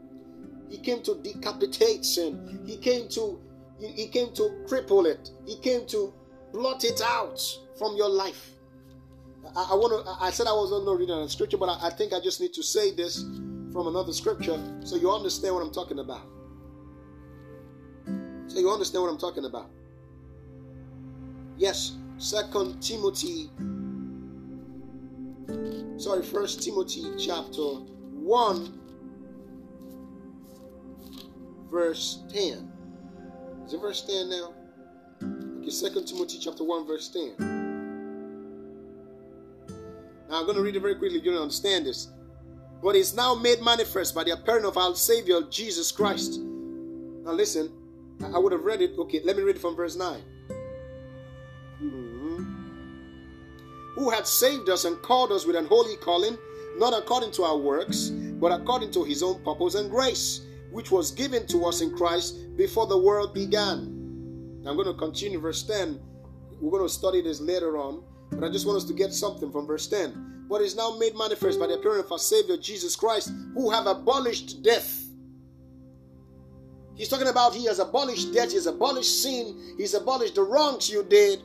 He 0.70 0.78
came 0.78 1.02
to 1.02 1.16
decapitate 1.16 2.06
sin. 2.06 2.62
He 2.66 2.78
came 2.78 3.06
to 3.10 3.38
he 3.78 4.08
came 4.08 4.32
to 4.32 4.64
cripple 4.66 5.04
it. 5.04 5.30
He 5.44 5.58
came 5.58 5.86
to 5.88 6.14
blot 6.54 6.84
it 6.84 7.02
out 7.02 7.38
from 7.78 7.96
your 7.96 8.08
life. 8.08 8.50
I, 9.56 9.68
I 9.72 9.74
want 9.74 10.04
to. 10.04 10.24
I 10.24 10.30
said 10.30 10.46
I 10.46 10.52
was 10.52 10.70
going 10.70 10.84
to 10.84 10.94
read 10.94 11.10
another 11.10 11.28
scripture, 11.28 11.58
but 11.58 11.68
I, 11.68 11.88
I 11.88 11.90
think 11.90 12.12
I 12.12 12.20
just 12.20 12.40
need 12.40 12.52
to 12.54 12.62
say 12.62 12.92
this 12.92 13.24
from 13.72 13.88
another 13.88 14.12
scripture 14.12 14.58
so 14.84 14.96
you 14.96 15.10
understand 15.10 15.54
what 15.54 15.62
I'm 15.62 15.72
talking 15.72 15.98
about. 15.98 16.22
So 18.46 18.60
you 18.60 18.70
understand 18.70 19.02
what 19.02 19.10
I'm 19.10 19.18
talking 19.18 19.44
about. 19.44 19.70
Yes, 21.56 21.96
Second 22.18 22.80
Timothy. 22.80 23.50
Sorry, 25.96 26.22
First 26.22 26.62
Timothy 26.62 27.04
chapter 27.18 27.62
one, 27.62 28.78
verse 31.70 32.22
ten. 32.32 32.70
Is 33.66 33.74
it 33.74 33.80
verse 33.80 34.02
ten 34.02 34.30
now? 34.30 34.54
Okay, 35.60 35.70
Second 35.70 36.06
Timothy 36.06 36.38
chapter 36.40 36.64
one, 36.64 36.86
verse 36.86 37.08
ten. 37.08 37.53
I'm 40.34 40.44
going 40.44 40.56
to 40.56 40.62
read 40.62 40.76
it 40.76 40.80
very 40.80 40.94
quickly. 40.94 41.18
You're 41.18 41.24
going 41.24 41.36
to 41.36 41.42
understand 41.42 41.86
this. 41.86 42.08
But 42.82 42.96
it's 42.96 43.14
now 43.14 43.34
made 43.34 43.62
manifest 43.62 44.14
by 44.14 44.24
the 44.24 44.32
appearing 44.32 44.64
of 44.64 44.76
our 44.76 44.94
Savior 44.94 45.40
Jesus 45.50 45.90
Christ. 45.90 46.40
Now 46.40 47.32
listen, 47.32 47.72
I 48.34 48.38
would 48.38 48.52
have 48.52 48.64
read 48.64 48.82
it. 48.82 48.98
Okay, 48.98 49.20
let 49.24 49.36
me 49.36 49.42
read 49.42 49.56
it 49.56 49.62
from 49.62 49.76
verse 49.76 49.96
9. 49.96 50.20
Hmm. 51.78 52.44
who 53.94 54.10
had 54.10 54.26
saved 54.26 54.68
us 54.68 54.84
and 54.84 55.00
called 55.02 55.32
us 55.32 55.46
with 55.46 55.56
an 55.56 55.66
holy 55.66 55.96
calling, 55.96 56.36
not 56.76 56.92
according 56.96 57.30
to 57.32 57.44
our 57.44 57.56
works, 57.56 58.10
but 58.10 58.52
according 58.52 58.90
to 58.92 59.04
his 59.04 59.22
own 59.22 59.42
purpose 59.44 59.74
and 59.76 59.90
grace, 59.90 60.42
which 60.70 60.90
was 60.90 61.10
given 61.12 61.46
to 61.46 61.64
us 61.64 61.80
in 61.80 61.96
Christ 61.96 62.56
before 62.56 62.86
the 62.86 62.98
world 62.98 63.32
began. 63.32 63.94
I'm 64.66 64.76
going 64.76 64.88
to 64.88 64.94
continue 64.94 65.40
verse 65.40 65.62
10. 65.62 66.00
We're 66.60 66.70
going 66.70 66.82
to 66.82 66.92
study 66.92 67.22
this 67.22 67.40
later 67.40 67.78
on, 67.78 68.02
but 68.34 68.44
I 68.44 68.50
just 68.50 68.66
want 68.66 68.78
us 68.78 68.84
to 68.84 68.94
get 68.94 69.12
something 69.12 69.50
from 69.50 69.66
verse 69.66 69.86
10. 69.86 70.46
But 70.48 70.60
is 70.60 70.76
now 70.76 70.96
made 70.98 71.16
manifest 71.16 71.58
by 71.58 71.66
the 71.66 71.74
appearing 71.74 72.00
of 72.00 72.12
our 72.12 72.18
Savior 72.18 72.56
Jesus 72.56 72.96
Christ, 72.96 73.32
who 73.54 73.70
have 73.70 73.86
abolished 73.86 74.62
death. 74.62 75.06
He's 76.94 77.08
talking 77.08 77.28
about 77.28 77.54
he 77.54 77.64
has 77.64 77.78
abolished 77.78 78.32
death, 78.32 78.50
he 78.50 78.56
has 78.56 78.66
abolished 78.66 79.22
sin, 79.22 79.74
he's 79.78 79.94
abolished 79.94 80.36
the 80.36 80.42
wrongs 80.42 80.90
you 80.90 81.02
did, 81.02 81.42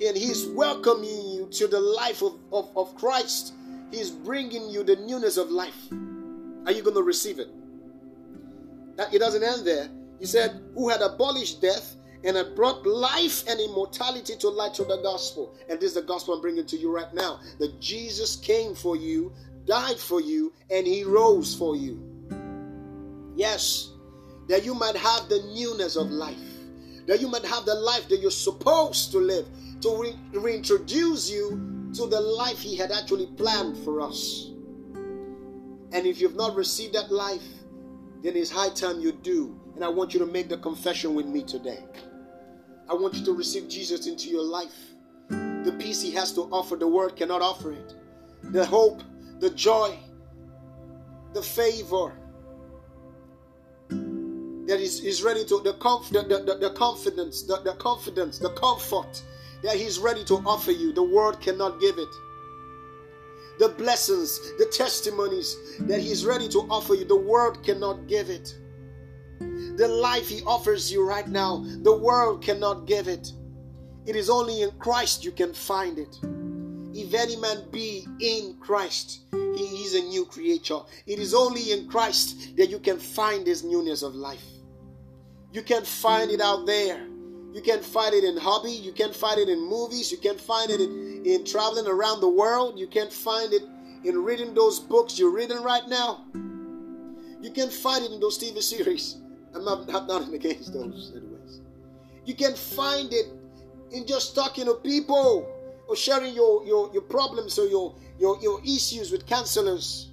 and 0.00 0.16
He's 0.16 0.46
welcoming 0.46 1.30
you 1.32 1.48
to 1.52 1.68
the 1.68 1.80
life 1.80 2.22
of, 2.22 2.38
of, 2.52 2.70
of 2.76 2.94
Christ. 2.96 3.54
He's 3.90 4.10
bringing 4.10 4.68
you 4.68 4.82
the 4.82 4.96
newness 4.96 5.36
of 5.36 5.50
life. 5.50 5.90
Are 6.66 6.72
you 6.72 6.82
going 6.82 6.96
to 6.96 7.02
receive 7.02 7.38
it? 7.38 7.48
That 8.96 9.12
it 9.12 9.18
doesn't 9.18 9.42
end 9.42 9.66
there. 9.66 9.88
He 10.18 10.26
said, 10.26 10.62
Who 10.74 10.88
had 10.88 11.02
abolished 11.02 11.60
death 11.60 11.96
and 12.24 12.36
had 12.36 12.54
brought 12.54 12.86
life 12.86 13.44
and 13.48 13.60
immortality 13.60 14.36
to 14.36 14.48
light 14.48 14.76
through 14.76 14.86
the 14.86 15.02
gospel. 15.02 15.54
And 15.68 15.80
this 15.80 15.90
is 15.90 15.94
the 15.94 16.02
gospel 16.02 16.34
I'm 16.34 16.40
bringing 16.40 16.66
to 16.66 16.76
you 16.76 16.94
right 16.94 17.12
now. 17.12 17.40
That 17.58 17.80
Jesus 17.80 18.36
came 18.36 18.74
for 18.74 18.96
you, 18.96 19.32
died 19.66 19.98
for 19.98 20.20
you, 20.20 20.52
and 20.70 20.86
he 20.86 21.04
rose 21.04 21.54
for 21.54 21.76
you. 21.76 22.02
Yes, 23.34 23.90
that 24.48 24.64
you 24.64 24.74
might 24.74 24.96
have 24.96 25.28
the 25.28 25.42
newness 25.54 25.96
of 25.96 26.10
life, 26.10 26.36
that 27.06 27.20
you 27.20 27.28
might 27.28 27.44
have 27.44 27.64
the 27.64 27.74
life 27.74 28.08
that 28.08 28.20
you're 28.20 28.30
supposed 28.30 29.10
to 29.12 29.18
live, 29.18 29.46
to 29.80 30.00
re- 30.00 30.18
reintroduce 30.32 31.30
you 31.30 31.90
to 31.94 32.06
the 32.06 32.20
life 32.20 32.60
He 32.60 32.76
had 32.76 32.90
actually 32.90 33.26
planned 33.26 33.76
for 33.78 34.00
us. 34.00 34.50
And 35.92 36.06
if 36.06 36.20
you've 36.20 36.36
not 36.36 36.54
received 36.54 36.94
that 36.94 37.10
life, 37.10 37.46
then 38.22 38.36
it's 38.36 38.50
high 38.50 38.70
time 38.70 39.00
you 39.00 39.12
do. 39.12 39.58
And 39.74 39.84
I 39.84 39.88
want 39.88 40.14
you 40.14 40.20
to 40.20 40.26
make 40.26 40.48
the 40.48 40.56
confession 40.58 41.14
with 41.14 41.26
me 41.26 41.42
today. 41.42 41.84
I 42.92 42.94
want 42.94 43.14
you 43.14 43.24
to 43.24 43.32
receive 43.32 43.70
Jesus 43.70 44.06
into 44.06 44.28
your 44.28 44.44
life. 44.44 44.92
The 45.30 45.74
peace 45.78 46.02
He 46.02 46.10
has 46.10 46.30
to 46.34 46.42
offer, 46.52 46.76
the 46.76 46.86
world 46.86 47.16
cannot 47.16 47.40
offer 47.40 47.72
it. 47.72 47.94
The 48.42 48.66
hope, 48.66 49.00
the 49.38 49.48
joy, 49.48 49.98
the 51.32 51.40
favor 51.40 52.12
that 53.88 54.78
is, 54.78 55.00
is 55.00 55.22
ready 55.22 55.42
to, 55.46 55.60
the, 55.60 55.72
comf- 55.74 56.10
the, 56.10 56.22
the, 56.22 56.58
the 56.58 56.74
confidence, 56.74 57.44
the, 57.44 57.62
the 57.62 57.72
confidence, 57.76 58.38
the 58.38 58.50
comfort 58.50 59.22
that 59.62 59.76
He's 59.76 59.98
ready 59.98 60.22
to 60.24 60.34
offer 60.44 60.72
you. 60.72 60.92
The 60.92 61.02
world 61.02 61.40
cannot 61.40 61.80
give 61.80 61.96
it. 61.96 62.14
The 63.58 63.70
blessings, 63.70 64.38
the 64.58 64.66
testimonies 64.66 65.56
that 65.80 66.00
He's 66.00 66.26
ready 66.26 66.46
to 66.50 66.58
offer 66.68 66.92
you, 66.92 67.06
the 67.06 67.16
world 67.16 67.64
cannot 67.64 68.06
give 68.06 68.28
it. 68.28 68.54
The 69.76 69.88
life 69.88 70.28
He 70.28 70.42
offers 70.42 70.92
you 70.92 71.06
right 71.06 71.28
now, 71.28 71.64
the 71.82 71.96
world 71.96 72.42
cannot 72.42 72.86
give 72.86 73.08
it. 73.08 73.32
It 74.06 74.16
is 74.16 74.28
only 74.28 74.62
in 74.62 74.70
Christ 74.78 75.24
you 75.24 75.32
can 75.32 75.54
find 75.54 75.98
it. 75.98 76.18
If 76.94 77.14
any 77.14 77.36
man 77.36 77.64
be 77.70 78.06
in 78.20 78.56
Christ, 78.60 79.20
he 79.32 79.64
is 79.84 79.94
a 79.94 80.02
new 80.02 80.26
creature. 80.26 80.80
It 81.06 81.18
is 81.18 81.34
only 81.34 81.72
in 81.72 81.88
Christ 81.88 82.56
that 82.56 82.68
you 82.68 82.78
can 82.78 82.98
find 82.98 83.46
this 83.46 83.62
newness 83.62 84.02
of 84.02 84.14
life. 84.14 84.44
You 85.52 85.62
can 85.62 85.84
find 85.84 86.30
it 86.30 86.40
out 86.40 86.66
there. 86.66 87.06
You 87.52 87.62
can 87.62 87.80
find 87.80 88.14
it 88.14 88.24
in 88.24 88.36
hobby. 88.36 88.72
You 88.72 88.92
can 88.92 89.12
find 89.12 89.38
it 89.38 89.48
in 89.48 89.60
movies. 89.60 90.10
You 90.10 90.18
can 90.18 90.36
find 90.36 90.70
it 90.70 90.80
in, 90.80 91.22
in 91.24 91.44
traveling 91.44 91.86
around 91.86 92.20
the 92.20 92.28
world. 92.28 92.78
You 92.78 92.86
can 92.86 93.10
find 93.10 93.52
it 93.52 93.62
in 94.04 94.24
reading 94.24 94.54
those 94.54 94.80
books 94.80 95.18
you're 95.18 95.30
reading 95.30 95.62
right 95.62 95.86
now. 95.88 96.24
You 97.40 97.50
can 97.52 97.70
find 97.70 98.04
it 98.04 98.12
in 98.12 98.20
those 98.20 98.38
TV 98.38 98.62
series. 98.62 99.16
I'm 99.54 99.64
not, 99.64 99.94
I'm 99.94 100.06
not 100.06 100.32
against 100.32 100.72
those, 100.72 101.12
anyways. 101.16 101.60
You 102.24 102.34
can 102.34 102.54
find 102.54 103.12
it 103.12 103.26
in 103.90 104.06
just 104.06 104.34
talking 104.34 104.66
to 104.66 104.74
people 104.74 105.48
or 105.88 105.96
sharing 105.96 106.34
your, 106.34 106.64
your, 106.64 106.90
your 106.92 107.02
problems 107.02 107.58
or 107.58 107.66
your, 107.66 107.94
your, 108.18 108.40
your 108.40 108.60
issues 108.62 109.10
with 109.10 109.26
counselors. 109.26 110.10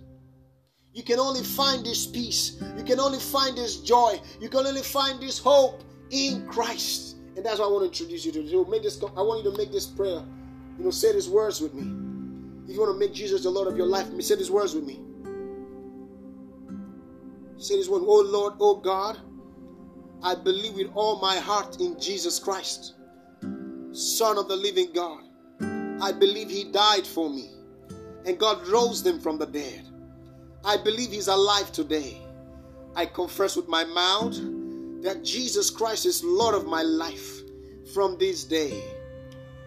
You 0.94 1.04
can 1.04 1.20
only 1.20 1.44
find 1.44 1.86
this 1.86 2.08
peace. 2.08 2.62
You 2.78 2.84
can 2.84 3.00
only 3.00 3.20
find 3.20 3.56
this 3.56 3.78
joy. 3.78 4.20
You 4.42 4.50
can 4.50 4.66
only 4.66 4.82
find 4.82 5.22
this 5.22 5.38
hope 5.40 5.84
in 6.10 6.46
Christ. 6.48 7.18
And 7.36 7.46
that's 7.46 7.60
what 7.60 7.68
I 7.68 7.72
want 7.72 7.84
to 7.84 7.88
introduce 7.88 8.26
you 8.26 8.32
to. 8.34 8.50
So 8.50 8.66
make 8.66 8.84
this, 8.84 9.02
I 9.02 9.22
want 9.22 9.44
you 9.46 9.52
to 9.52 9.58
make 9.58 9.72
this 9.72 9.86
prayer. 9.86 10.24
You 10.78 10.86
know, 10.86 10.92
say 10.92 11.14
these 11.14 11.30
words 11.30 11.62
with 11.62 11.74
me. 11.74 11.84
If 12.68 12.76
you 12.76 12.82
want 12.82 12.94
to 12.94 13.00
make 13.00 13.14
Jesus 13.14 13.44
the 13.44 13.50
Lord 13.50 13.68
of 13.68 13.78
your 13.78 13.86
life, 13.88 14.08
say 14.22 14.36
these 14.36 14.52
words 14.52 14.74
with 14.76 14.84
me. 14.84 15.00
Say 17.58 17.76
this 17.76 17.88
one, 17.88 18.02
Oh 18.06 18.22
Lord, 18.22 18.54
oh 18.60 18.76
God, 18.78 19.20
I 20.24 20.36
believe 20.36 20.74
with 20.74 20.92
all 20.96 21.20
my 21.20 21.38
heart 21.38 21.80
in 21.80 22.00
Jesus 22.00 22.40
Christ, 22.40 22.96
Son 23.92 24.38
of 24.38 24.48
the 24.48 24.56
living 24.56 24.92
God. 24.94 25.24
I 26.02 26.12
believe 26.12 26.50
He 26.50 26.72
died 26.72 27.06
for 27.06 27.30
me, 27.30 27.50
and 28.26 28.38
God 28.38 28.68
rose 28.68 29.06
Him 29.06 29.20
from 29.20 29.38
the 29.38 29.46
dead. 29.46 29.86
I 30.64 30.78
believe 30.78 31.12
He's 31.12 31.28
alive 31.28 31.72
today. 31.72 32.18
I 32.96 33.06
confess 33.06 33.56
with 33.56 33.68
my 33.68 33.86
mouth 33.86 34.36
that 35.04 35.24
Jesus 35.24 35.70
Christ 35.70 36.06
is 36.06 36.24
Lord 36.24 36.56
of 36.56 36.66
my 36.66 36.82
life 36.82 37.42
from 37.94 38.18
this 38.18 38.44
day. 38.44 38.84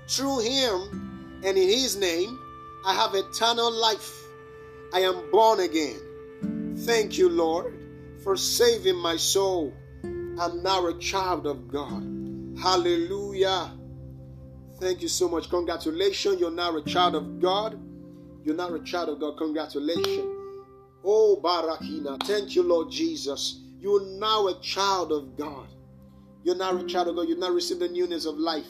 Through 0.08 0.40
him 0.40 1.40
and 1.44 1.56
in 1.56 1.68
his 1.68 1.96
name, 1.96 2.38
I 2.84 2.94
have 2.94 3.14
eternal 3.14 3.70
life. 3.70 4.12
I 4.92 5.00
am 5.00 5.30
born 5.30 5.60
again. 5.60 6.76
Thank 6.80 7.16
you, 7.16 7.28
Lord, 7.28 7.72
for 8.22 8.36
saving 8.36 8.96
my 8.96 9.16
soul. 9.16 9.72
I'm 10.38 10.62
now 10.62 10.86
a 10.86 10.98
child 10.98 11.46
of 11.46 11.68
God. 11.68 12.02
Hallelujah. 12.60 13.70
Thank 14.80 15.02
you 15.02 15.08
so 15.08 15.28
much. 15.28 15.48
Congratulations. 15.50 16.40
You're 16.40 16.50
now 16.50 16.76
a 16.76 16.82
child 16.82 17.14
of 17.14 17.40
God. 17.40 17.78
You're 18.44 18.56
now 18.56 18.74
a 18.74 18.80
child 18.80 19.10
of 19.10 19.20
God. 19.20 19.36
Congratulations. 19.36 20.26
Oh, 21.04 21.40
Barakina. 21.42 22.22
Thank 22.24 22.56
you, 22.56 22.62
Lord 22.62 22.90
Jesus. 22.90 23.60
You're 23.78 24.04
now 24.18 24.48
a 24.48 24.60
child 24.60 25.12
of 25.12 25.36
God. 25.36 25.68
You're 26.44 26.56
now 26.56 26.76
a 26.76 26.84
child 26.84 27.08
of 27.08 27.16
God. 27.16 27.28
You've 27.28 27.38
now 27.38 27.50
received 27.50 27.80
the 27.80 27.88
newness 27.88 28.26
of 28.26 28.36
life. 28.36 28.66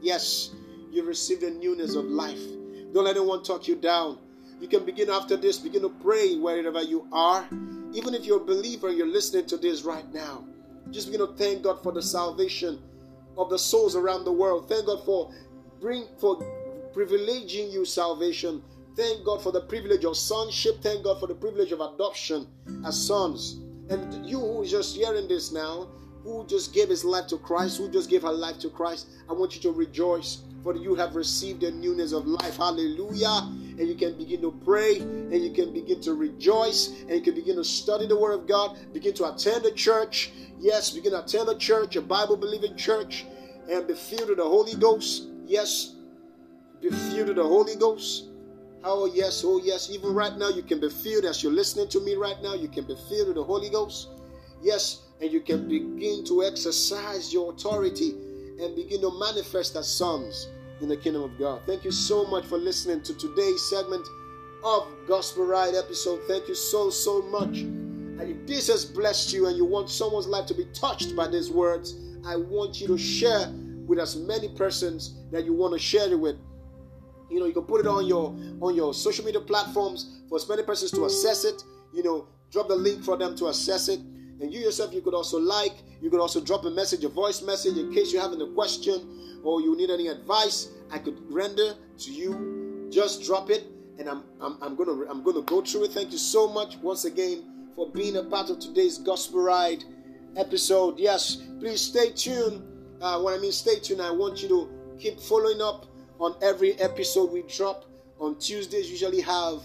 Yes, 0.00 0.50
you've 0.90 1.06
received 1.06 1.42
the 1.42 1.50
newness 1.50 1.94
of 1.94 2.04
life. 2.04 2.40
Don't 2.92 3.04
let 3.04 3.16
anyone 3.16 3.42
talk 3.42 3.68
you 3.68 3.76
down. 3.76 4.18
You 4.60 4.68
can 4.68 4.84
begin 4.84 5.10
after 5.10 5.36
this, 5.36 5.58
begin 5.58 5.82
to 5.82 5.90
pray 5.90 6.36
wherever 6.36 6.82
you 6.82 7.06
are. 7.12 7.46
Even 7.92 8.14
if 8.14 8.24
you're 8.24 8.40
a 8.40 8.44
believer, 8.44 8.90
you're 8.90 9.06
listening 9.06 9.46
to 9.46 9.56
this 9.56 9.82
right 9.82 10.10
now. 10.14 10.46
Just 10.90 11.10
begin 11.10 11.26
to 11.26 11.32
thank 11.34 11.62
God 11.62 11.82
for 11.82 11.92
the 11.92 12.02
salvation 12.02 12.82
of 13.36 13.50
the 13.50 13.58
souls 13.58 13.96
around 13.96 14.24
the 14.24 14.32
world. 14.32 14.68
Thank 14.68 14.86
God 14.86 15.04
for 15.04 15.32
bring 15.80 16.06
for 16.18 16.36
privileging 16.94 17.72
you 17.72 17.84
salvation. 17.84 18.62
Thank 18.96 19.24
God 19.24 19.42
for 19.42 19.52
the 19.52 19.60
privilege 19.60 20.04
of 20.04 20.16
sonship. 20.16 20.80
Thank 20.80 21.04
God 21.04 21.20
for 21.20 21.26
the 21.26 21.34
privilege 21.34 21.70
of 21.70 21.80
adoption 21.80 22.46
as 22.86 23.06
sons. 23.06 23.60
And 23.90 24.26
you 24.26 24.40
who 24.40 24.62
is 24.62 24.70
just 24.70 24.96
hearing 24.96 25.28
this 25.28 25.52
now, 25.52 25.88
who 26.24 26.46
just 26.46 26.72
gave 26.72 26.88
his 26.88 27.04
life 27.04 27.26
to 27.28 27.38
Christ, 27.38 27.76
who 27.78 27.90
just 27.90 28.08
gave 28.08 28.22
her 28.22 28.32
life 28.32 28.58
to 28.60 28.70
Christ, 28.70 29.08
I 29.28 29.34
want 29.34 29.54
you 29.54 29.60
to 29.62 29.70
rejoice, 29.70 30.42
for 30.64 30.74
you 30.74 30.94
have 30.94 31.14
received 31.14 31.60
the 31.60 31.70
newness 31.70 32.12
of 32.12 32.26
life. 32.26 32.56
Hallelujah. 32.56 33.48
And 33.78 33.88
you 33.88 33.94
can 33.94 34.16
begin 34.16 34.40
to 34.40 34.52
pray, 34.64 35.00
and 35.00 35.34
you 35.34 35.52
can 35.52 35.72
begin 35.72 36.00
to 36.02 36.14
rejoice, 36.14 36.88
and 37.02 37.10
you 37.10 37.20
can 37.20 37.34
begin 37.34 37.56
to 37.56 37.64
study 37.64 38.06
the 38.06 38.18
Word 38.18 38.32
of 38.32 38.46
God, 38.46 38.78
begin 38.92 39.12
to 39.14 39.32
attend 39.32 39.64
the 39.64 39.72
church. 39.72 40.32
Yes, 40.58 40.90
begin 40.90 41.12
to 41.12 41.22
attend 41.22 41.48
the 41.48 41.58
church, 41.58 41.96
a 41.96 42.00
Bible 42.00 42.36
believing 42.36 42.74
church, 42.76 43.26
and 43.70 43.86
be 43.86 43.94
filled 43.94 44.28
with 44.30 44.38
the 44.38 44.44
Holy 44.44 44.74
Ghost. 44.74 45.24
Yes, 45.44 45.94
be 46.80 46.88
filled 46.88 47.28
with 47.28 47.36
the 47.36 47.44
Holy 47.44 47.76
Ghost. 47.76 48.28
Oh, 48.82 49.06
yes, 49.06 49.42
oh, 49.44 49.60
yes. 49.62 49.90
Even 49.90 50.14
right 50.14 50.36
now, 50.36 50.48
you 50.48 50.62
can 50.62 50.80
be 50.80 50.88
filled 50.88 51.24
as 51.24 51.42
you're 51.42 51.52
listening 51.52 51.88
to 51.88 52.00
me 52.00 52.14
right 52.14 52.40
now. 52.42 52.54
You 52.54 52.68
can 52.68 52.86
be 52.86 52.96
filled 53.08 53.28
with 53.28 53.36
the 53.36 53.44
Holy 53.44 53.68
Ghost. 53.68 54.08
Yes, 54.62 55.02
and 55.20 55.30
you 55.30 55.40
can 55.40 55.68
begin 55.68 56.24
to 56.26 56.44
exercise 56.44 57.32
your 57.32 57.52
authority 57.52 58.10
and 58.58 58.74
begin 58.74 59.00
to 59.02 59.10
manifest 59.18 59.76
as 59.76 59.92
sons 59.92 60.48
in 60.80 60.88
the 60.88 60.96
kingdom 60.96 61.22
of 61.22 61.38
God. 61.38 61.62
Thank 61.66 61.84
you 61.84 61.90
so 61.90 62.26
much 62.26 62.44
for 62.44 62.58
listening 62.58 63.02
to 63.02 63.14
today's 63.14 63.62
segment 63.70 64.06
of 64.64 64.86
Gospel 65.06 65.46
Ride 65.46 65.74
episode. 65.74 66.20
Thank 66.26 66.48
you 66.48 66.54
so, 66.54 66.90
so 66.90 67.22
much. 67.22 67.58
And 67.58 68.22
if 68.22 68.46
this 68.46 68.68
has 68.68 68.84
blessed 68.84 69.32
you 69.32 69.46
and 69.46 69.56
you 69.56 69.64
want 69.64 69.90
someone's 69.90 70.26
life 70.26 70.46
to 70.46 70.54
be 70.54 70.66
touched 70.72 71.14
by 71.14 71.28
these 71.28 71.50
words, 71.50 71.96
I 72.26 72.36
want 72.36 72.80
you 72.80 72.86
to 72.88 72.98
share 72.98 73.48
with 73.86 73.98
as 73.98 74.16
many 74.16 74.48
persons 74.48 75.14
that 75.30 75.44
you 75.44 75.52
want 75.52 75.72
to 75.74 75.78
share 75.78 76.10
it 76.10 76.18
with. 76.18 76.36
You 77.30 77.40
know, 77.40 77.46
you 77.46 77.52
can 77.52 77.64
put 77.64 77.80
it 77.80 77.86
on 77.86 78.06
your 78.06 78.36
on 78.60 78.74
your 78.74 78.94
social 78.94 79.24
media 79.24 79.40
platforms 79.40 80.20
for 80.28 80.36
as 80.36 80.48
many 80.48 80.62
persons 80.62 80.90
to 80.92 81.04
access 81.04 81.44
it. 81.44 81.62
You 81.92 82.02
know, 82.02 82.28
drop 82.50 82.68
the 82.68 82.76
link 82.76 83.04
for 83.04 83.16
them 83.16 83.36
to 83.36 83.48
access 83.48 83.88
it. 83.88 84.00
And 84.40 84.52
you 84.52 84.60
yourself, 84.60 84.92
you 84.92 85.00
could 85.00 85.14
also 85.14 85.38
like, 85.38 85.72
you 86.00 86.10
could 86.10 86.20
also 86.20 86.40
drop 86.40 86.64
a 86.64 86.70
message, 86.70 87.04
a 87.04 87.08
voice 87.08 87.42
message 87.42 87.78
in 87.78 87.92
case 87.92 88.12
you 88.12 88.20
have 88.20 88.32
any 88.32 88.52
question 88.52 89.40
or 89.42 89.60
you 89.60 89.76
need 89.76 89.90
any 89.90 90.08
advice. 90.08 90.68
I 90.90 90.98
could 90.98 91.18
render 91.32 91.74
to 91.98 92.12
you. 92.12 92.88
Just 92.90 93.24
drop 93.24 93.50
it, 93.50 93.64
and 93.98 94.08
I'm 94.08 94.22
I'm, 94.40 94.58
I'm 94.62 94.76
gonna 94.76 95.10
I'm 95.10 95.22
gonna 95.22 95.42
go 95.42 95.60
through 95.60 95.84
it. 95.84 95.92
Thank 95.92 96.12
you 96.12 96.18
so 96.18 96.46
much 96.46 96.76
once 96.78 97.04
again 97.04 97.44
for 97.74 97.90
being 97.90 98.16
a 98.16 98.22
part 98.22 98.48
of 98.50 98.60
today's 98.60 98.98
gospel 98.98 99.42
ride 99.42 99.82
episode. 100.36 100.98
Yes, 100.98 101.36
please 101.58 101.80
stay 101.80 102.10
tuned. 102.10 102.62
Uh, 103.00 103.20
when 103.20 103.34
I 103.34 103.38
mean 103.38 103.52
stay 103.52 103.80
tuned, 103.80 104.00
I 104.00 104.10
want 104.10 104.42
you 104.42 104.48
to 104.48 104.70
keep 104.98 105.18
following 105.18 105.60
up 105.60 105.86
on 106.20 106.36
every 106.42 106.74
episode 106.74 107.32
we 107.32 107.42
drop 107.42 107.84
on 108.20 108.38
Tuesdays. 108.38 108.88
Usually 108.90 109.20
have 109.20 109.62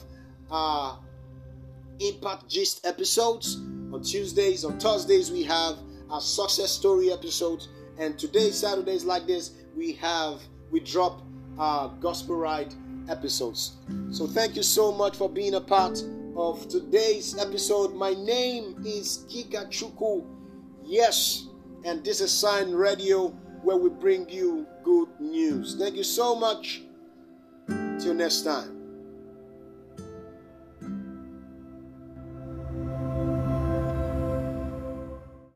uh, 0.50 0.96
impact 2.00 2.50
gist 2.50 2.86
episodes 2.86 3.62
on 3.94 4.02
Tuesdays. 4.02 4.64
On 4.66 4.80
Thursdays 4.80 5.32
we 5.32 5.44
have 5.44 5.78
our 6.10 6.22
success 6.22 6.72
story 6.72 7.12
episodes, 7.12 7.70
and 7.98 8.18
today 8.18 8.52
Saturdays 8.52 9.06
like 9.06 9.28
this 9.28 9.52
we 9.76 9.94
have 9.94 10.42
we 10.72 10.80
drop 10.80 11.22
our 11.58 11.90
gospel 12.00 12.36
ride 12.36 12.74
episodes. 13.10 13.78
So 14.12 14.28
thank 14.28 14.56
you 14.56 14.64
so 14.64 14.92
much 14.92 15.16
for 15.18 15.30
being 15.30 15.56
a 15.56 15.62
part 15.62 16.02
of 16.36 16.68
today's 16.70 17.38
episode. 17.38 17.94
My 17.94 18.14
name 18.14 18.82
is 18.86 19.26
Kika 19.30 19.68
Chuku. 19.68 20.26
Yes, 20.84 21.48
and 21.84 22.04
this 22.04 22.22
is 22.22 22.32
Sign 22.32 22.72
Radio 22.72 23.30
where 23.64 23.78
we 23.78 23.90
bring 23.90 24.28
you 24.30 24.66
good 24.84 25.10
news. 25.20 25.76
Thank 25.78 25.96
you 25.96 26.04
so 26.04 26.36
much. 26.36 26.82
Till 28.00 28.16
next 28.16 28.42
time. 28.42 28.81